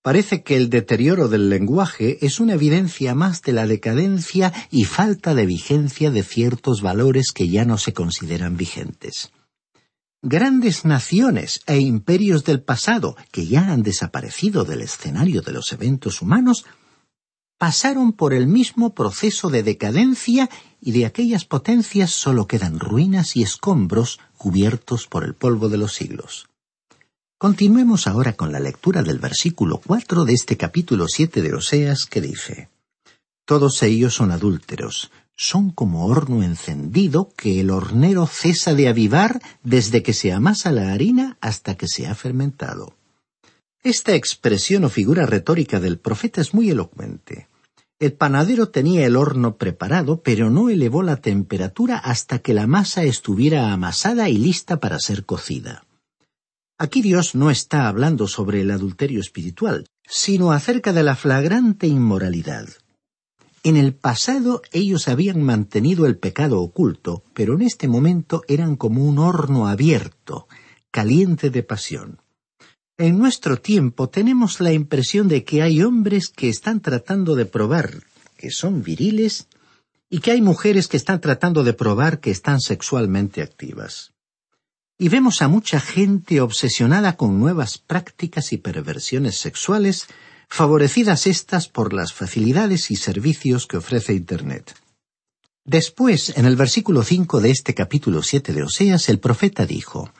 Parece 0.00 0.42
que 0.42 0.56
el 0.56 0.70
deterioro 0.70 1.28
del 1.28 1.50
lenguaje 1.50 2.24
es 2.24 2.40
una 2.40 2.54
evidencia 2.54 3.14
más 3.14 3.42
de 3.42 3.52
la 3.52 3.66
decadencia 3.66 4.54
y 4.70 4.84
falta 4.84 5.34
de 5.34 5.44
vigencia 5.44 6.10
de 6.10 6.22
ciertos 6.22 6.80
valores 6.80 7.32
que 7.32 7.50
ya 7.50 7.66
no 7.66 7.76
se 7.76 7.92
consideran 7.92 8.56
vigentes. 8.56 9.32
Grandes 10.22 10.86
naciones 10.86 11.60
e 11.66 11.78
imperios 11.78 12.44
del 12.44 12.62
pasado, 12.62 13.16
que 13.32 13.46
ya 13.46 13.70
han 13.70 13.82
desaparecido 13.82 14.64
del 14.64 14.80
escenario 14.80 15.42
de 15.42 15.52
los 15.52 15.70
eventos 15.72 16.22
humanos, 16.22 16.64
pasaron 17.58 18.12
por 18.12 18.34
el 18.34 18.46
mismo 18.46 18.94
proceso 18.94 19.48
de 19.48 19.62
decadencia 19.62 20.50
y 20.80 20.92
de 20.92 21.06
aquellas 21.06 21.44
potencias 21.44 22.10
solo 22.10 22.46
quedan 22.46 22.78
ruinas 22.78 23.36
y 23.36 23.42
escombros 23.42 24.20
cubiertos 24.36 25.06
por 25.06 25.24
el 25.24 25.34
polvo 25.34 25.68
de 25.68 25.78
los 25.78 25.94
siglos. 25.94 26.48
Continuemos 27.38 28.06
ahora 28.06 28.34
con 28.34 28.52
la 28.52 28.60
lectura 28.60 29.02
del 29.02 29.18
versículo 29.18 29.80
cuatro 29.84 30.24
de 30.24 30.34
este 30.34 30.56
capítulo 30.56 31.06
siete 31.08 31.42
de 31.42 31.54
Oseas 31.54 32.06
que 32.06 32.20
dice 32.20 32.70
Todos 33.44 33.82
ellos 33.82 34.14
son 34.14 34.30
adúlteros, 34.30 35.10
son 35.36 35.70
como 35.70 36.06
horno 36.06 36.42
encendido 36.42 37.30
que 37.36 37.60
el 37.60 37.70
hornero 37.70 38.26
cesa 38.26 38.74
de 38.74 38.88
avivar 38.88 39.40
desde 39.62 40.02
que 40.02 40.14
se 40.14 40.32
amasa 40.32 40.72
la 40.72 40.92
harina 40.92 41.36
hasta 41.40 41.74
que 41.74 41.88
se 41.88 42.06
ha 42.06 42.14
fermentado. 42.14 42.94
Esta 43.86 44.16
expresión 44.16 44.82
o 44.82 44.88
figura 44.88 45.26
retórica 45.26 45.78
del 45.78 46.00
profeta 46.00 46.40
es 46.40 46.52
muy 46.54 46.70
elocuente. 46.70 47.46
El 48.00 48.14
panadero 48.14 48.70
tenía 48.70 49.06
el 49.06 49.14
horno 49.14 49.58
preparado, 49.58 50.22
pero 50.22 50.50
no 50.50 50.70
elevó 50.70 51.04
la 51.04 51.18
temperatura 51.18 51.96
hasta 51.96 52.40
que 52.40 52.52
la 52.52 52.66
masa 52.66 53.04
estuviera 53.04 53.72
amasada 53.72 54.28
y 54.28 54.38
lista 54.38 54.80
para 54.80 54.98
ser 54.98 55.24
cocida. 55.24 55.86
Aquí 56.78 57.00
Dios 57.00 57.36
no 57.36 57.48
está 57.48 57.86
hablando 57.86 58.26
sobre 58.26 58.62
el 58.62 58.72
adulterio 58.72 59.20
espiritual, 59.20 59.86
sino 60.04 60.50
acerca 60.50 60.92
de 60.92 61.04
la 61.04 61.14
flagrante 61.14 61.86
inmoralidad. 61.86 62.66
En 63.62 63.76
el 63.76 63.94
pasado 63.94 64.62
ellos 64.72 65.06
habían 65.06 65.44
mantenido 65.44 66.06
el 66.06 66.18
pecado 66.18 66.60
oculto, 66.60 67.22
pero 67.34 67.54
en 67.54 67.62
este 67.62 67.86
momento 67.86 68.42
eran 68.48 68.74
como 68.74 69.04
un 69.04 69.20
horno 69.20 69.68
abierto, 69.68 70.48
caliente 70.90 71.50
de 71.50 71.62
pasión. 71.62 72.18
En 72.98 73.18
nuestro 73.18 73.58
tiempo 73.58 74.08
tenemos 74.08 74.58
la 74.58 74.72
impresión 74.72 75.28
de 75.28 75.44
que 75.44 75.60
hay 75.60 75.82
hombres 75.82 76.28
que 76.28 76.48
están 76.48 76.80
tratando 76.80 77.34
de 77.34 77.44
probar 77.44 78.02
que 78.38 78.50
son 78.50 78.82
viriles 78.82 79.48
y 80.08 80.20
que 80.20 80.30
hay 80.30 80.40
mujeres 80.40 80.88
que 80.88 80.96
están 80.96 81.20
tratando 81.20 81.62
de 81.62 81.74
probar 81.74 82.20
que 82.20 82.30
están 82.30 82.58
sexualmente 82.60 83.42
activas. 83.42 84.12
Y 84.98 85.10
vemos 85.10 85.42
a 85.42 85.48
mucha 85.48 85.78
gente 85.78 86.40
obsesionada 86.40 87.18
con 87.18 87.38
nuevas 87.38 87.76
prácticas 87.76 88.54
y 88.54 88.56
perversiones 88.56 89.38
sexuales, 89.38 90.06
favorecidas 90.48 91.26
estas 91.26 91.68
por 91.68 91.92
las 91.92 92.14
facilidades 92.14 92.90
y 92.90 92.96
servicios 92.96 93.66
que 93.66 93.76
ofrece 93.76 94.14
Internet. 94.14 94.74
Después, 95.66 96.32
en 96.38 96.46
el 96.46 96.56
versículo 96.56 97.02
cinco 97.02 97.42
de 97.42 97.50
este 97.50 97.74
capítulo 97.74 98.22
siete 98.22 98.54
de 98.54 98.62
Oseas, 98.62 99.10
el 99.10 99.18
profeta 99.18 99.66
dijo 99.66 100.10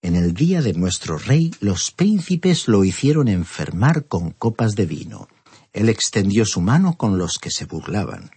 En 0.00 0.14
el 0.14 0.32
día 0.32 0.62
de 0.62 0.74
nuestro 0.74 1.18
rey 1.18 1.52
los 1.60 1.90
príncipes 1.90 2.68
lo 2.68 2.84
hicieron 2.84 3.28
enfermar 3.28 4.06
con 4.06 4.30
copas 4.30 4.76
de 4.76 4.86
vino. 4.86 5.28
Él 5.72 5.88
extendió 5.88 6.44
su 6.44 6.60
mano 6.60 6.96
con 6.96 7.18
los 7.18 7.38
que 7.38 7.50
se 7.50 7.64
burlaban. 7.64 8.30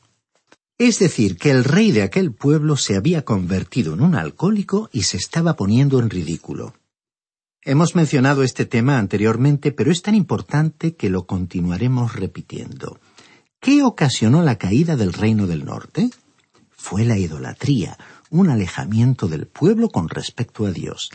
Es 0.79 0.97
decir, 0.97 1.37
que 1.37 1.51
el 1.51 1.63
rey 1.63 1.91
de 1.91 2.01
aquel 2.01 2.33
pueblo 2.33 2.75
se 2.75 2.95
había 2.95 3.23
convertido 3.23 3.93
en 3.93 4.01
un 4.01 4.15
alcohólico 4.15 4.89
y 4.91 5.03
se 5.03 5.17
estaba 5.17 5.55
poniendo 5.55 5.99
en 5.99 6.09
ridículo. 6.09 6.73
Hemos 7.63 7.93
mencionado 7.93 8.41
este 8.41 8.65
tema 8.65 8.97
anteriormente, 8.97 9.71
pero 9.71 9.91
es 9.91 10.01
tan 10.01 10.15
importante 10.15 10.95
que 10.95 11.11
lo 11.11 11.27
continuaremos 11.27 12.15
repitiendo. 12.15 12.99
¿Qué 13.59 13.83
ocasionó 13.83 14.41
la 14.41 14.57
caída 14.57 14.95
del 14.95 15.13
reino 15.13 15.45
del 15.45 15.65
norte? 15.65 16.09
Fue 16.71 17.05
la 17.05 17.19
idolatría, 17.19 17.99
un 18.31 18.49
alejamiento 18.49 19.27
del 19.27 19.45
pueblo 19.45 19.89
con 19.89 20.09
respecto 20.09 20.65
a 20.65 20.71
Dios. 20.71 21.11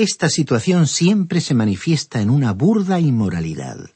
Esta 0.00 0.30
situación 0.30 0.86
siempre 0.86 1.42
se 1.42 1.52
manifiesta 1.52 2.22
en 2.22 2.30
una 2.30 2.54
burda 2.54 2.98
inmoralidad. 2.98 3.90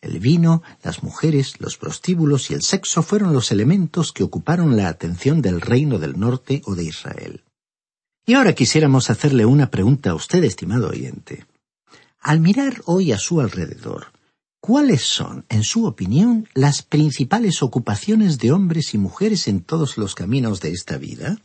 El 0.00 0.18
vino, 0.18 0.62
las 0.82 1.02
mujeres, 1.02 1.60
los 1.60 1.76
prostíbulos 1.76 2.50
y 2.50 2.54
el 2.54 2.62
sexo 2.62 3.02
fueron 3.02 3.34
los 3.34 3.52
elementos 3.52 4.12
que 4.12 4.22
ocuparon 4.22 4.78
la 4.78 4.88
atención 4.88 5.42
del 5.42 5.60
reino 5.60 5.98
del 5.98 6.18
norte 6.18 6.62
o 6.64 6.74
de 6.74 6.84
Israel. 6.84 7.44
Y 8.24 8.32
ahora 8.32 8.54
quisiéramos 8.54 9.10
hacerle 9.10 9.44
una 9.44 9.70
pregunta 9.70 10.12
a 10.12 10.14
usted, 10.14 10.42
estimado 10.42 10.88
oyente. 10.88 11.44
Al 12.18 12.40
mirar 12.40 12.80
hoy 12.86 13.12
a 13.12 13.18
su 13.18 13.42
alrededor, 13.42 14.06
¿cuáles 14.58 15.02
son, 15.02 15.44
en 15.50 15.64
su 15.64 15.84
opinión, 15.84 16.48
las 16.54 16.80
principales 16.80 17.62
ocupaciones 17.62 18.38
de 18.38 18.52
hombres 18.52 18.94
y 18.94 18.96
mujeres 18.96 19.48
en 19.48 19.60
todos 19.60 19.98
los 19.98 20.14
caminos 20.14 20.62
de 20.62 20.70
esta 20.70 20.96
vida? 20.96 21.36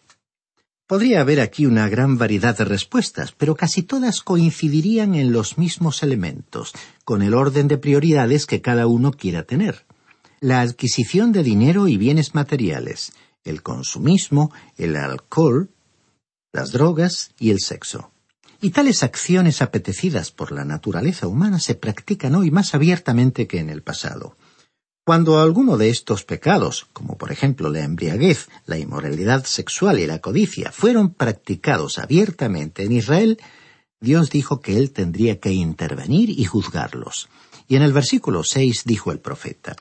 Podría 0.88 1.20
haber 1.20 1.42
aquí 1.42 1.66
una 1.66 1.90
gran 1.90 2.18
variedad 2.18 2.58
de 2.58 2.64
respuestas, 2.64 3.34
pero 3.34 3.56
casi 3.56 3.84
todas 3.84 4.22
coincidirían 4.22 5.16
en 5.16 5.34
los 5.34 5.58
mismos 5.58 6.02
elementos, 6.02 6.72
con 7.04 7.22
el 7.22 7.34
orden 7.34 7.68
de 7.68 7.78
prioridades 7.78 8.46
que 8.46 8.62
cada 8.62 8.88
uno 8.88 9.12
quiera 9.12 9.44
tener. 9.44 9.86
La 10.40 10.62
adquisición 10.62 11.34
de 11.34 11.44
dinero 11.44 11.90
y 11.90 11.98
bienes 11.98 12.36
materiales, 12.36 13.12
el 13.44 13.64
consumismo, 13.64 14.54
el 14.78 14.96
alcohol, 14.96 15.70
las 16.54 16.72
drogas 16.72 17.32
y 17.38 17.50
el 17.50 17.60
sexo. 17.60 18.12
Y 18.62 18.70
tales 18.70 19.04
acciones 19.04 19.62
apetecidas 19.62 20.32
por 20.32 20.54
la 20.54 20.64
naturaleza 20.64 21.28
humana 21.28 21.60
se 21.60 21.76
practican 21.76 22.34
hoy 22.34 22.50
más 22.50 22.74
abiertamente 22.74 23.46
que 23.46 23.60
en 23.60 23.70
el 23.70 23.84
pasado. 23.84 24.38
Cuando 25.08 25.40
alguno 25.40 25.78
de 25.78 25.90
estos 25.90 26.26
pecados, 26.26 26.86
como 26.92 27.18
por 27.18 27.32
ejemplo 27.32 27.70
la 27.70 27.80
embriaguez, 27.80 28.50
la 28.66 28.78
inmoralidad 28.78 29.46
sexual 29.46 30.00
y 30.00 30.06
la 30.06 30.20
codicia, 30.20 30.74
fueron 30.74 31.14
practicados 31.14 31.98
abiertamente 31.98 32.84
en 32.84 32.92
Israel, 32.92 33.40
Dios 34.02 34.30
dijo 34.30 34.60
que 34.60 34.76
él 34.76 34.92
tendría 34.92 35.40
que 35.40 35.54
intervenir 35.54 36.30
y 36.30 36.44
juzgarlos. 36.44 37.30
Y 37.70 37.78
en 37.78 37.84
el 37.84 37.94
versículo 37.94 38.44
seis 38.44 38.84
dijo 38.84 39.14
el 39.14 39.22
profeta 39.22 39.78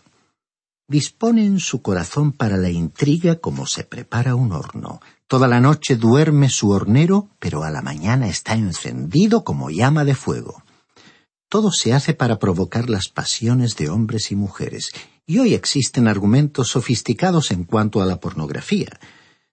Disponen 0.87 1.59
su 1.59 1.83
corazón 1.83 2.31
para 2.31 2.57
la 2.57 2.71
intriga 2.71 3.41
como 3.41 3.67
se 3.67 3.83
prepara 3.83 4.37
un 4.37 4.53
horno. 4.53 5.01
Toda 5.27 5.49
la 5.49 5.61
noche 5.61 5.97
duerme 5.97 6.51
su 6.51 6.71
hornero, 6.71 7.31
pero 7.41 7.65
a 7.65 7.73
la 7.73 7.83
mañana 7.83 8.29
está 8.29 8.55
encendido 8.55 9.43
como 9.43 9.71
llama 9.71 10.05
de 10.05 10.15
fuego. 10.15 10.63
Todo 11.49 11.73
se 11.73 11.95
hace 11.95 12.15
para 12.15 12.39
provocar 12.39 12.89
las 12.89 13.09
pasiones 13.09 13.75
de 13.77 13.89
hombres 13.89 14.31
y 14.31 14.37
mujeres, 14.37 14.93
y 15.27 15.39
hoy 15.39 15.55
existen 15.55 16.07
argumentos 16.07 16.69
sofisticados 16.69 17.51
en 17.51 17.65
cuanto 17.65 18.01
a 18.01 18.07
la 18.07 18.21
pornografía. 18.21 18.99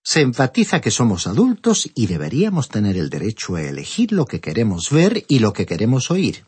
Se 0.04 0.22
enfatiza 0.22 0.82
que 0.82 0.92
somos 0.92 1.28
adultos 1.28 1.90
y 1.96 2.08
deberíamos 2.08 2.70
tener 2.70 2.98
el 2.98 3.10
derecho 3.10 3.56
a 3.56 3.64
elegir 3.64 4.12
lo 4.12 4.26
que 4.26 4.40
queremos 4.40 4.90
ver 4.92 5.26
y 5.28 5.40
lo 5.40 5.54
que 5.54 5.66
queremos 5.66 6.12
oír. 6.12 6.46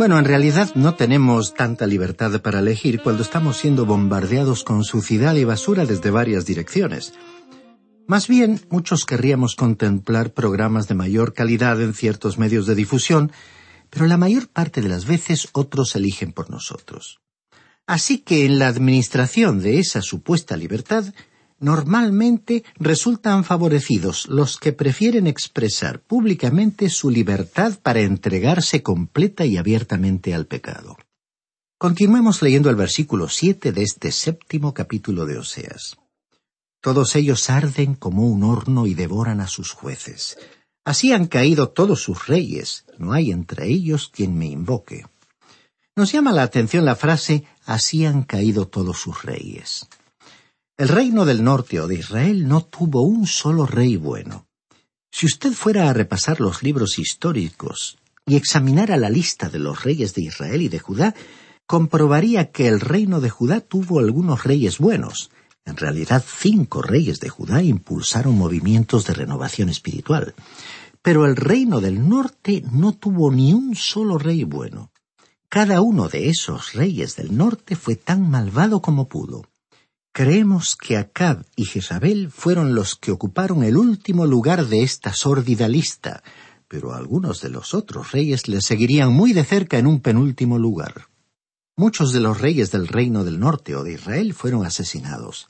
Bueno, 0.00 0.18
en 0.18 0.24
realidad 0.24 0.74
no 0.76 0.94
tenemos 0.94 1.52
tanta 1.52 1.86
libertad 1.86 2.40
para 2.40 2.60
elegir 2.60 3.02
cuando 3.02 3.22
estamos 3.22 3.58
siendo 3.58 3.84
bombardeados 3.84 4.64
con 4.64 4.82
suciedad 4.82 5.34
y 5.34 5.44
basura 5.44 5.84
desde 5.84 6.10
varias 6.10 6.46
direcciones. 6.46 7.12
Más 8.06 8.26
bien, 8.26 8.62
muchos 8.70 9.04
querríamos 9.04 9.56
contemplar 9.56 10.32
programas 10.32 10.88
de 10.88 10.94
mayor 10.94 11.34
calidad 11.34 11.82
en 11.82 11.92
ciertos 11.92 12.38
medios 12.38 12.64
de 12.64 12.76
difusión, 12.76 13.30
pero 13.90 14.06
la 14.06 14.16
mayor 14.16 14.48
parte 14.48 14.80
de 14.80 14.88
las 14.88 15.04
veces 15.04 15.48
otros 15.52 15.94
eligen 15.94 16.32
por 16.32 16.48
nosotros. 16.48 17.20
Así 17.86 18.20
que 18.20 18.46
en 18.46 18.58
la 18.58 18.68
administración 18.68 19.60
de 19.60 19.80
esa 19.80 20.00
supuesta 20.00 20.56
libertad, 20.56 21.12
normalmente 21.60 22.64
resultan 22.76 23.44
favorecidos 23.44 24.26
los 24.28 24.58
que 24.58 24.72
prefieren 24.72 25.26
expresar 25.26 26.00
públicamente 26.00 26.88
su 26.88 27.10
libertad 27.10 27.78
para 27.82 28.00
entregarse 28.00 28.82
completa 28.82 29.44
y 29.44 29.58
abiertamente 29.58 30.34
al 30.34 30.46
pecado. 30.46 30.96
Continuemos 31.78 32.42
leyendo 32.42 32.68
el 32.68 32.76
versículo 32.76 33.28
siete 33.28 33.72
de 33.72 33.82
este 33.82 34.10
séptimo 34.10 34.74
capítulo 34.74 35.26
de 35.26 35.38
Oseas. 35.38 35.96
Todos 36.82 37.14
ellos 37.14 37.48
arden 37.50 37.94
como 37.94 38.26
un 38.26 38.42
horno 38.42 38.86
y 38.86 38.94
devoran 38.94 39.40
a 39.40 39.46
sus 39.46 39.72
jueces. 39.72 40.38
Así 40.84 41.12
han 41.12 41.26
caído 41.26 41.68
todos 41.68 42.02
sus 42.02 42.26
reyes, 42.26 42.86
no 42.98 43.12
hay 43.12 43.30
entre 43.30 43.66
ellos 43.68 44.10
quien 44.12 44.36
me 44.36 44.46
invoque. 44.46 45.06
Nos 45.94 46.12
llama 46.12 46.32
la 46.32 46.42
atención 46.42 46.86
la 46.86 46.96
frase 46.96 47.44
así 47.66 48.06
han 48.06 48.22
caído 48.22 48.66
todos 48.66 48.98
sus 48.98 49.22
reyes. 49.22 49.86
El 50.80 50.88
reino 50.88 51.26
del 51.26 51.44
norte 51.44 51.78
o 51.78 51.86
de 51.86 51.96
Israel 51.96 52.48
no 52.48 52.64
tuvo 52.64 53.02
un 53.02 53.26
solo 53.26 53.66
rey 53.66 53.98
bueno. 53.98 54.46
Si 55.12 55.26
usted 55.26 55.52
fuera 55.52 55.90
a 55.90 55.92
repasar 55.92 56.40
los 56.40 56.62
libros 56.62 56.98
históricos 56.98 57.98
y 58.24 58.36
examinara 58.36 58.96
la 58.96 59.10
lista 59.10 59.50
de 59.50 59.58
los 59.58 59.84
reyes 59.84 60.14
de 60.14 60.22
Israel 60.22 60.62
y 60.62 60.70
de 60.70 60.78
Judá, 60.78 61.14
comprobaría 61.66 62.50
que 62.50 62.66
el 62.66 62.80
reino 62.80 63.20
de 63.20 63.28
Judá 63.28 63.60
tuvo 63.60 63.98
algunos 63.98 64.44
reyes 64.44 64.78
buenos. 64.78 65.30
En 65.66 65.76
realidad, 65.76 66.24
cinco 66.26 66.80
reyes 66.80 67.20
de 67.20 67.28
Judá 67.28 67.62
impulsaron 67.62 68.38
movimientos 68.38 69.04
de 69.04 69.12
renovación 69.12 69.68
espiritual. 69.68 70.34
Pero 71.02 71.26
el 71.26 71.36
reino 71.36 71.82
del 71.82 72.08
norte 72.08 72.64
no 72.72 72.94
tuvo 72.94 73.30
ni 73.30 73.52
un 73.52 73.76
solo 73.76 74.16
rey 74.16 74.44
bueno. 74.44 74.90
Cada 75.50 75.82
uno 75.82 76.08
de 76.08 76.30
esos 76.30 76.72
reyes 76.72 77.16
del 77.16 77.36
norte 77.36 77.76
fue 77.76 77.96
tan 77.96 78.30
malvado 78.30 78.80
como 78.80 79.10
pudo. 79.10 79.49
Creemos 80.12 80.74
que 80.74 80.96
Acab 80.96 81.46
y 81.54 81.66
Jezabel 81.66 82.30
fueron 82.30 82.74
los 82.74 82.96
que 82.96 83.12
ocuparon 83.12 83.62
el 83.62 83.76
último 83.76 84.26
lugar 84.26 84.66
de 84.66 84.82
esta 84.82 85.12
sórdida 85.12 85.68
lista, 85.68 86.24
pero 86.66 86.94
algunos 86.94 87.40
de 87.40 87.48
los 87.48 87.74
otros 87.74 88.10
reyes 88.10 88.48
le 88.48 88.60
seguirían 88.60 89.12
muy 89.12 89.32
de 89.32 89.44
cerca 89.44 89.78
en 89.78 89.86
un 89.86 90.00
penúltimo 90.00 90.58
lugar. 90.58 91.06
Muchos 91.76 92.12
de 92.12 92.20
los 92.20 92.40
reyes 92.40 92.72
del 92.72 92.88
reino 92.88 93.24
del 93.24 93.38
norte 93.38 93.76
o 93.76 93.84
de 93.84 93.92
Israel 93.92 94.34
fueron 94.34 94.66
asesinados. 94.66 95.48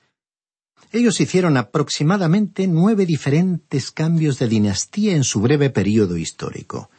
Ellos 0.92 1.20
hicieron 1.20 1.57
aproximadamente 1.57 2.66
nueve 2.66 3.07
diferentes 3.07 3.90
cambios 3.90 4.38
de 4.38 4.49
dinastía 4.49 5.16
en 5.16 5.25
su 5.25 5.40
breve 5.40 5.70
período 5.70 6.18
histórico. 6.18 6.90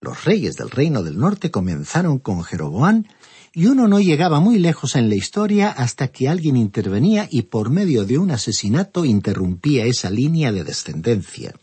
Los 0.00 0.24
reyes 0.24 0.56
del 0.56 0.70
reino 0.70 1.02
del 1.02 1.18
norte 1.18 1.50
comenzaron 1.50 2.18
con 2.18 2.42
Jeroboán 2.42 3.06
y 3.54 3.66
uno 3.66 3.86
no 3.88 4.00
llegaba 4.00 4.40
muy 4.40 4.58
lejos 4.58 4.96
en 4.96 5.08
la 5.08 5.14
historia 5.14 5.70
hasta 5.70 6.08
que 6.08 6.28
alguien 6.28 6.56
intervenía 6.56 7.28
y 7.30 7.42
por 7.42 7.70
medio 7.70 8.04
de 8.04 8.18
un 8.18 8.30
asesinato 8.30 9.04
interrumpía 9.04 9.84
esa 9.84 10.10
línea 10.10 10.52
de 10.52 10.64
descendencia. 10.64 11.54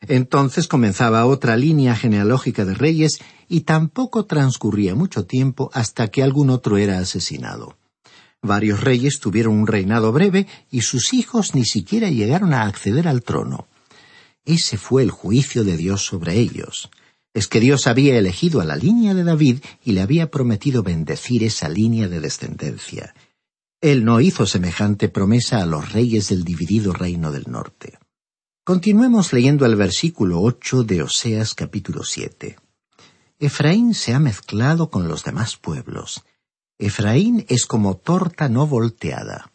Entonces 0.00 0.66
comenzaba 0.66 1.26
otra 1.26 1.56
línea 1.56 1.94
genealógica 1.94 2.64
de 2.64 2.74
reyes 2.74 3.18
y 3.48 3.60
tampoco 3.60 4.24
transcurría 4.24 4.94
mucho 4.94 5.26
tiempo 5.26 5.70
hasta 5.74 6.08
que 6.08 6.22
algún 6.22 6.50
otro 6.50 6.76
era 6.76 6.98
asesinado. 6.98 7.76
Varios 8.40 8.80
reyes 8.80 9.20
tuvieron 9.20 9.54
un 9.54 9.66
reinado 9.68 10.10
breve 10.10 10.48
y 10.70 10.80
sus 10.80 11.12
hijos 11.12 11.54
ni 11.54 11.64
siquiera 11.64 12.10
llegaron 12.10 12.52
a 12.52 12.62
acceder 12.62 13.06
al 13.06 13.22
trono. 13.22 13.68
Ese 14.44 14.76
fue 14.76 15.02
el 15.04 15.12
juicio 15.12 15.62
de 15.62 15.76
Dios 15.76 16.04
sobre 16.04 16.36
ellos. 16.38 16.90
Es 17.34 17.48
que 17.48 17.60
Dios 17.60 17.86
había 17.86 18.18
elegido 18.18 18.60
a 18.60 18.64
la 18.64 18.76
línea 18.76 19.14
de 19.14 19.24
David 19.24 19.60
y 19.82 19.92
le 19.92 20.02
había 20.02 20.30
prometido 20.30 20.82
bendecir 20.82 21.42
esa 21.44 21.68
línea 21.68 22.08
de 22.08 22.20
descendencia. 22.20 23.14
Él 23.80 24.04
no 24.04 24.20
hizo 24.20 24.46
semejante 24.46 25.08
promesa 25.08 25.62
a 25.62 25.66
los 25.66 25.92
reyes 25.92 26.28
del 26.28 26.44
dividido 26.44 26.92
reino 26.92 27.32
del 27.32 27.44
norte. 27.48 27.98
Continuemos 28.64 29.32
leyendo 29.32 29.66
el 29.66 29.74
versículo 29.74 30.40
ocho 30.40 30.84
de 30.84 31.02
Oseas 31.02 31.54
capítulo 31.54 32.04
siete. 32.04 32.58
Efraín 33.40 33.92
se 33.92 34.14
ha 34.14 34.20
mezclado 34.20 34.88
con 34.88 35.08
los 35.08 35.24
demás 35.24 35.56
pueblos. 35.56 36.22
Efraín 36.78 37.44
es 37.48 37.66
como 37.66 37.96
torta 37.96 38.48
no 38.48 38.68
volteada. 38.68 39.50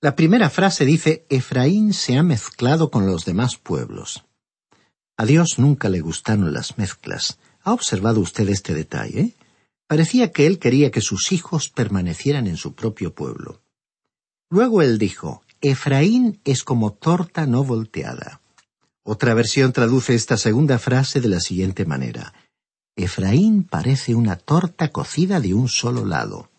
La 0.00 0.16
primera 0.16 0.50
frase 0.50 0.84
dice 0.84 1.24
Efraín 1.28 1.92
se 1.92 2.16
ha 2.16 2.24
mezclado 2.24 2.90
con 2.90 3.06
los 3.06 3.24
demás 3.24 3.56
pueblos. 3.56 4.24
A 5.16 5.24
Dios 5.24 5.58
nunca 5.58 5.88
le 5.88 6.00
gustaron 6.00 6.52
las 6.52 6.76
mezclas. 6.76 7.38
¿Ha 7.62 7.72
observado 7.72 8.20
usted 8.20 8.48
este 8.48 8.74
detalle? 8.74 9.34
Parecía 9.86 10.30
que 10.30 10.46
él 10.46 10.58
quería 10.58 10.90
que 10.90 11.00
sus 11.00 11.32
hijos 11.32 11.68
permanecieran 11.68 12.46
en 12.46 12.56
su 12.56 12.74
propio 12.74 13.14
pueblo. 13.14 13.62
Luego 14.50 14.82
él 14.82 14.98
dijo, 14.98 15.42
Efraín 15.60 16.40
es 16.44 16.62
como 16.64 16.92
torta 16.92 17.46
no 17.46 17.64
volteada. 17.64 18.40
Otra 19.04 19.34
versión 19.34 19.72
traduce 19.72 20.14
esta 20.14 20.36
segunda 20.36 20.78
frase 20.78 21.20
de 21.20 21.28
la 21.28 21.40
siguiente 21.40 21.86
manera. 21.86 22.34
Efraín 22.96 23.62
parece 23.62 24.14
una 24.14 24.36
torta 24.36 24.88
cocida 24.88 25.40
de 25.40 25.54
un 25.54 25.68
solo 25.68 26.04
lado. 26.04 26.50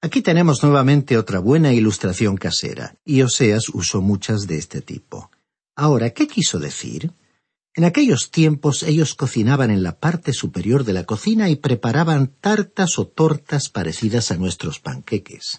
Aquí 0.00 0.20
tenemos 0.20 0.62
nuevamente 0.62 1.16
otra 1.16 1.38
buena 1.38 1.72
ilustración 1.72 2.36
casera, 2.36 2.96
y 3.04 3.22
Oseas 3.22 3.68
usó 3.68 4.02
muchas 4.02 4.46
de 4.46 4.58
este 4.58 4.82
tipo. 4.82 5.30
Ahora, 5.76 6.10
¿qué 6.10 6.26
quiso 6.26 6.58
decir? 6.58 7.12
En 7.74 7.84
aquellos 7.84 8.30
tiempos 8.30 8.82
ellos 8.82 9.14
cocinaban 9.14 9.70
en 9.70 9.82
la 9.82 9.98
parte 9.98 10.34
superior 10.34 10.84
de 10.84 10.92
la 10.92 11.04
cocina 11.04 11.48
y 11.48 11.56
preparaban 11.56 12.26
tartas 12.40 12.98
o 12.98 13.06
tortas 13.06 13.70
parecidas 13.70 14.30
a 14.30 14.36
nuestros 14.36 14.78
panqueques. 14.78 15.58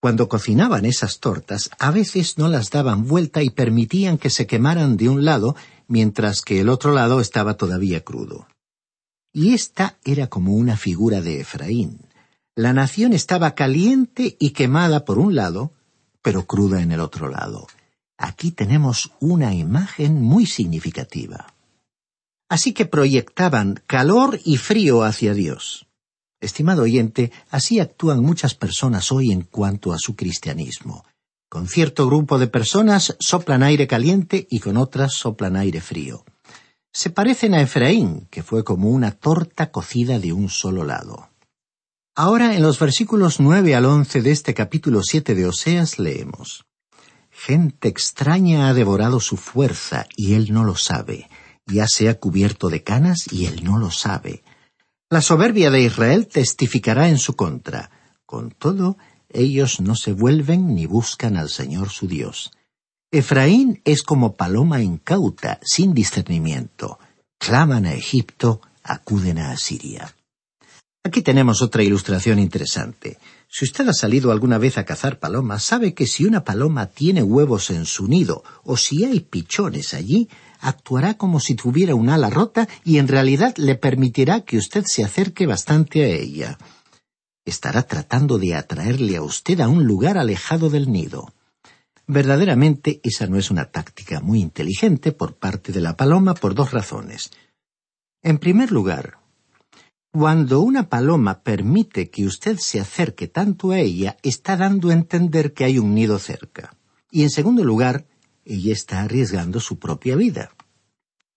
Cuando 0.00 0.28
cocinaban 0.28 0.86
esas 0.86 1.20
tortas, 1.20 1.70
a 1.78 1.92
veces 1.92 2.36
no 2.36 2.48
las 2.48 2.70
daban 2.70 3.06
vuelta 3.06 3.42
y 3.42 3.50
permitían 3.50 4.18
que 4.18 4.30
se 4.30 4.46
quemaran 4.46 4.96
de 4.96 5.08
un 5.08 5.24
lado, 5.24 5.54
mientras 5.86 6.42
que 6.42 6.58
el 6.58 6.68
otro 6.68 6.92
lado 6.92 7.20
estaba 7.20 7.54
todavía 7.54 8.02
crudo. 8.02 8.48
Y 9.32 9.54
esta 9.54 9.98
era 10.04 10.26
como 10.26 10.54
una 10.54 10.76
figura 10.76 11.20
de 11.20 11.40
Efraín. 11.40 12.00
La 12.56 12.72
nación 12.72 13.12
estaba 13.12 13.54
caliente 13.54 14.36
y 14.40 14.50
quemada 14.50 15.04
por 15.04 15.18
un 15.18 15.36
lado, 15.36 15.74
pero 16.22 16.46
cruda 16.46 16.82
en 16.82 16.90
el 16.90 17.00
otro 17.00 17.28
lado. 17.28 17.68
Aquí 18.22 18.50
tenemos 18.50 19.12
una 19.18 19.54
imagen 19.54 20.20
muy 20.20 20.44
significativa. 20.44 21.54
Así 22.50 22.74
que 22.74 22.84
proyectaban 22.84 23.82
calor 23.86 24.38
y 24.44 24.58
frío 24.58 25.04
hacia 25.04 25.32
Dios. 25.32 25.86
Estimado 26.38 26.82
oyente, 26.82 27.32
así 27.48 27.80
actúan 27.80 28.20
muchas 28.20 28.54
personas 28.54 29.10
hoy 29.10 29.32
en 29.32 29.40
cuanto 29.40 29.94
a 29.94 29.98
su 29.98 30.16
cristianismo. 30.16 31.06
Con 31.48 31.66
cierto 31.66 32.06
grupo 32.06 32.38
de 32.38 32.46
personas 32.46 33.16
soplan 33.20 33.62
aire 33.62 33.86
caliente 33.86 34.46
y 34.50 34.60
con 34.60 34.76
otras 34.76 35.14
soplan 35.14 35.56
aire 35.56 35.80
frío. 35.80 36.26
Se 36.92 37.08
parecen 37.08 37.54
a 37.54 37.62
Efraín, 37.62 38.26
que 38.30 38.42
fue 38.42 38.64
como 38.64 38.90
una 38.90 39.12
torta 39.12 39.70
cocida 39.70 40.18
de 40.18 40.34
un 40.34 40.50
solo 40.50 40.84
lado. 40.84 41.30
Ahora 42.14 42.54
en 42.54 42.62
los 42.62 42.78
versículos 42.78 43.40
nueve 43.40 43.74
al 43.74 43.86
once 43.86 44.20
de 44.20 44.30
este 44.30 44.52
capítulo 44.52 45.02
siete 45.02 45.34
de 45.34 45.46
Oseas 45.46 45.98
leemos 45.98 46.66
Gente 47.42 47.88
extraña 47.88 48.68
ha 48.68 48.74
devorado 48.74 49.20
su 49.20 49.36
fuerza 49.36 50.06
y 50.16 50.34
él 50.34 50.52
no 50.52 50.64
lo 50.64 50.76
sabe, 50.76 51.28
ya 51.66 51.86
se 51.86 52.08
ha 52.08 52.18
cubierto 52.18 52.68
de 52.68 52.82
canas 52.82 53.26
y 53.30 53.46
él 53.46 53.64
no 53.64 53.78
lo 53.78 53.90
sabe 53.90 54.42
la 55.12 55.22
soberbia 55.22 55.72
de 55.72 55.82
Israel 55.82 56.28
testificará 56.28 57.08
en 57.08 57.18
su 57.18 57.34
contra. 57.34 57.90
Con 58.26 58.52
todo, 58.52 58.96
ellos 59.28 59.80
no 59.80 59.96
se 59.96 60.12
vuelven 60.12 60.72
ni 60.76 60.86
buscan 60.86 61.36
al 61.36 61.48
Señor 61.48 61.88
su 61.88 62.06
Dios. 62.06 62.52
Efraín 63.10 63.82
es 63.84 64.04
como 64.04 64.36
paloma 64.36 64.82
incauta, 64.82 65.58
sin 65.62 65.94
discernimiento. 65.94 67.00
Claman 67.40 67.86
a 67.86 67.94
Egipto, 67.94 68.60
acuden 68.84 69.38
a 69.38 69.50
Asiria. 69.50 70.14
Aquí 71.02 71.22
tenemos 71.22 71.62
otra 71.62 71.82
ilustración 71.82 72.38
interesante. 72.38 73.18
Si 73.48 73.64
usted 73.64 73.88
ha 73.88 73.94
salido 73.94 74.32
alguna 74.32 74.58
vez 74.58 74.76
a 74.76 74.84
cazar 74.84 75.18
palomas, 75.18 75.64
sabe 75.64 75.94
que 75.94 76.06
si 76.06 76.26
una 76.26 76.44
paloma 76.44 76.86
tiene 76.86 77.22
huevos 77.22 77.70
en 77.70 77.86
su 77.86 78.06
nido 78.06 78.44
o 78.64 78.76
si 78.76 79.04
hay 79.04 79.20
pichones 79.20 79.94
allí, 79.94 80.28
actuará 80.60 81.14
como 81.14 81.40
si 81.40 81.54
tuviera 81.54 81.94
un 81.94 82.10
ala 82.10 82.28
rota 82.28 82.68
y 82.84 82.98
en 82.98 83.08
realidad 83.08 83.54
le 83.56 83.76
permitirá 83.76 84.42
que 84.42 84.58
usted 84.58 84.84
se 84.86 85.02
acerque 85.02 85.46
bastante 85.46 86.04
a 86.04 86.08
ella. 86.08 86.58
Estará 87.46 87.82
tratando 87.84 88.38
de 88.38 88.54
atraerle 88.54 89.16
a 89.16 89.22
usted 89.22 89.60
a 89.60 89.68
un 89.68 89.84
lugar 89.84 90.18
alejado 90.18 90.68
del 90.68 90.92
nido. 90.92 91.32
Verdaderamente 92.06 93.00
esa 93.02 93.26
no 93.26 93.38
es 93.38 93.50
una 93.50 93.70
táctica 93.70 94.20
muy 94.20 94.40
inteligente 94.40 95.12
por 95.12 95.36
parte 95.36 95.72
de 95.72 95.80
la 95.80 95.96
paloma 95.96 96.34
por 96.34 96.54
dos 96.54 96.72
razones. 96.72 97.30
En 98.22 98.36
primer 98.36 98.70
lugar, 98.70 99.19
cuando 100.12 100.60
una 100.60 100.88
paloma 100.88 101.42
permite 101.42 102.10
que 102.10 102.26
usted 102.26 102.58
se 102.58 102.80
acerque 102.80 103.28
tanto 103.28 103.70
a 103.70 103.78
ella, 103.78 104.16
está 104.22 104.56
dando 104.56 104.90
a 104.90 104.92
entender 104.92 105.52
que 105.52 105.64
hay 105.64 105.78
un 105.78 105.94
nido 105.94 106.18
cerca. 106.18 106.76
Y 107.10 107.22
en 107.22 107.30
segundo 107.30 107.62
lugar, 107.62 108.06
ella 108.44 108.72
está 108.72 109.02
arriesgando 109.02 109.60
su 109.60 109.78
propia 109.78 110.16
vida. 110.16 110.50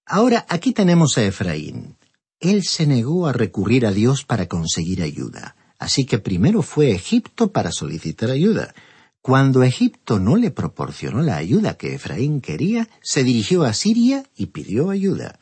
Ahora 0.06 0.46
aquí 0.50 0.74
tenemos 0.74 1.18
a 1.18 1.24
Efraín. 1.24 1.98
Él 2.40 2.64
se 2.64 2.88
negó 2.88 3.28
a 3.28 3.34
recurrir 3.34 3.86
a 3.86 3.92
Dios 3.92 4.26
para 4.26 4.48
conseguir 4.48 5.04
ayuda. 5.04 5.56
Así 5.78 6.06
que 6.06 6.20
primero 6.20 6.62
fue 6.62 6.88
a 6.88 6.96
Egipto 6.96 7.52
para 7.52 7.72
solicitar 7.72 8.32
ayuda. 8.32 8.74
Cuando 9.22 9.64
Egipto 9.64 10.20
no 10.20 10.36
le 10.36 10.52
proporcionó 10.52 11.22
la 11.22 11.38
ayuda 11.38 11.78
que 11.78 11.96
Efraín 11.96 12.42
quería, 12.42 12.90
se 13.02 13.24
dirigió 13.24 13.64
a 13.64 13.74
Siria 13.74 14.24
y 14.36 14.48
pidió 14.48 14.90
ayuda. 14.90 15.40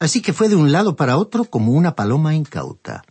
Así 0.00 0.22
que 0.22 0.32
fue 0.32 0.48
de 0.48 0.56
un 0.56 0.72
lado 0.72 0.96
para 0.96 1.18
otro 1.18 1.44
como 1.44 1.72
una 1.72 1.94
paloma 1.94 2.34
incauta. 2.34 3.04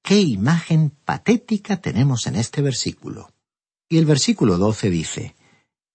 Qué 0.00 0.20
imagen 0.20 0.90
patética 1.04 1.78
tenemos 1.78 2.26
en 2.28 2.36
este 2.36 2.62
versículo. 2.62 3.30
Y 3.88 3.98
el 3.98 4.06
versículo 4.06 4.56
doce 4.56 4.88
dice, 4.90 5.34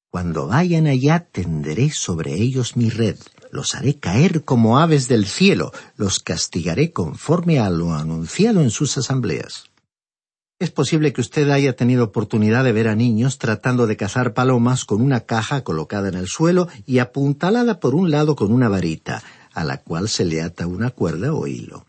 cuando 0.10 0.48
vayan 0.48 0.88
allá 0.88 1.28
tenderé 1.32 1.90
sobre 1.90 2.34
ellos 2.36 2.76
mi 2.76 2.90
red, 2.90 3.18
los 3.52 3.76
haré 3.76 3.98
caer 3.98 4.44
como 4.44 4.78
aves 4.78 5.08
del 5.08 5.26
cielo, 5.26 5.72
los 5.96 6.20
castigaré 6.20 6.92
conforme 6.92 7.60
a 7.60 7.70
lo 7.70 7.94
anunciado 7.94 8.62
en 8.62 8.72
sus 8.72 8.98
asambleas. 8.98 9.72
Es 10.60 10.72
posible 10.72 11.12
que 11.12 11.22
usted 11.22 11.50
haya 11.50 11.76
tenido 11.76 12.06
oportunidad 12.06 12.64
de 12.64 12.72
ver 12.72 12.88
a 12.88 12.96
niños 12.96 13.40
tratando 13.40 13.88
de 13.88 13.98
cazar 13.98 14.34
palomas 14.34 14.86
con 14.86 15.02
una 15.02 15.22
caja 15.22 15.66
colocada 15.66 16.08
en 16.08 16.16
el 16.16 16.28
suelo 16.28 16.70
y 16.86 17.00
apuntalada 17.00 17.80
por 17.82 17.94
un 17.94 18.10
lado 18.10 18.38
con 18.38 18.54
una 18.54 18.70
varita, 18.70 19.22
a 19.56 19.64
la 19.64 19.78
cual 19.78 20.10
se 20.10 20.26
le 20.26 20.42
ata 20.42 20.68
una 20.68 20.92
cuerda 20.92 21.34
o 21.34 21.48
hilo. 21.48 21.88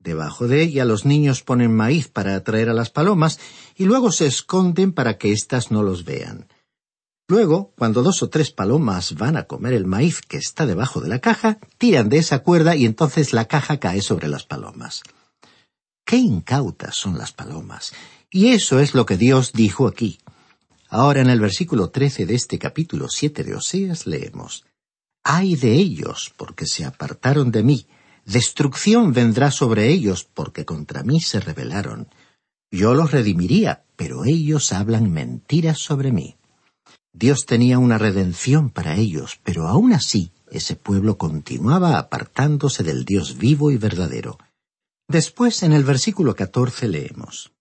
Debajo 0.00 0.48
de 0.48 0.62
ella 0.62 0.84
los 0.84 1.04
niños 1.04 1.42
ponen 1.42 1.74
maíz 1.74 2.08
para 2.08 2.34
atraer 2.34 2.70
a 2.70 2.74
las 2.74 2.90
palomas 2.90 3.38
y 3.76 3.84
luego 3.84 4.10
se 4.10 4.26
esconden 4.26 4.92
para 4.92 5.16
que 5.16 5.32
éstas 5.32 5.70
no 5.70 5.82
los 5.82 6.04
vean. 6.04 6.48
Luego, 7.28 7.72
cuando 7.78 8.02
dos 8.02 8.22
o 8.22 8.28
tres 8.28 8.50
palomas 8.50 9.14
van 9.14 9.36
a 9.36 9.44
comer 9.44 9.72
el 9.72 9.86
maíz 9.86 10.20
que 10.20 10.36
está 10.36 10.66
debajo 10.66 11.00
de 11.00 11.08
la 11.08 11.20
caja, 11.20 11.58
tiran 11.78 12.08
de 12.08 12.18
esa 12.18 12.40
cuerda 12.40 12.74
y 12.76 12.84
entonces 12.84 13.32
la 13.32 13.46
caja 13.46 13.78
cae 13.78 14.02
sobre 14.02 14.28
las 14.28 14.44
palomas. 14.44 15.02
Qué 16.04 16.16
incautas 16.16 16.96
son 16.96 17.16
las 17.16 17.32
palomas. 17.32 17.92
Y 18.30 18.48
eso 18.48 18.80
es 18.80 18.94
lo 18.94 19.06
que 19.06 19.16
Dios 19.16 19.52
dijo 19.52 19.86
aquí. 19.86 20.18
Ahora 20.88 21.20
en 21.20 21.30
el 21.30 21.40
versículo 21.40 21.88
trece 21.88 22.26
de 22.26 22.34
este 22.34 22.58
capítulo 22.58 23.08
siete 23.08 23.42
de 23.42 23.54
Oseas 23.54 24.06
leemos 24.06 24.64
Ay 25.24 25.56
de 25.56 25.72
ellos, 25.72 26.32
porque 26.36 26.66
se 26.66 26.84
apartaron 26.84 27.50
de 27.50 27.62
mí. 27.62 27.86
Destrucción 28.26 29.12
vendrá 29.12 29.50
sobre 29.50 29.88
ellos, 29.88 30.24
porque 30.24 30.64
contra 30.64 31.02
mí 31.02 31.20
se 31.20 31.40
rebelaron. 31.40 32.08
Yo 32.70 32.94
los 32.94 33.10
redimiría, 33.10 33.84
pero 33.96 34.24
ellos 34.24 34.72
hablan 34.72 35.10
mentiras 35.10 35.78
sobre 35.78 36.12
mí. 36.12 36.36
Dios 37.12 37.46
tenía 37.46 37.78
una 37.78 37.96
redención 37.96 38.70
para 38.70 38.96
ellos, 38.96 39.40
pero 39.44 39.66
aún 39.66 39.92
así 39.92 40.32
ese 40.50 40.76
pueblo 40.76 41.16
continuaba 41.16 41.98
apartándose 41.98 42.82
del 42.82 43.04
Dios 43.04 43.38
vivo 43.38 43.70
y 43.70 43.76
verdadero. 43.76 44.38
Después, 45.08 45.62
en 45.62 45.72
el 45.72 45.84
versículo 45.84 46.34
catorce 46.34 46.88
leemos 46.88 47.52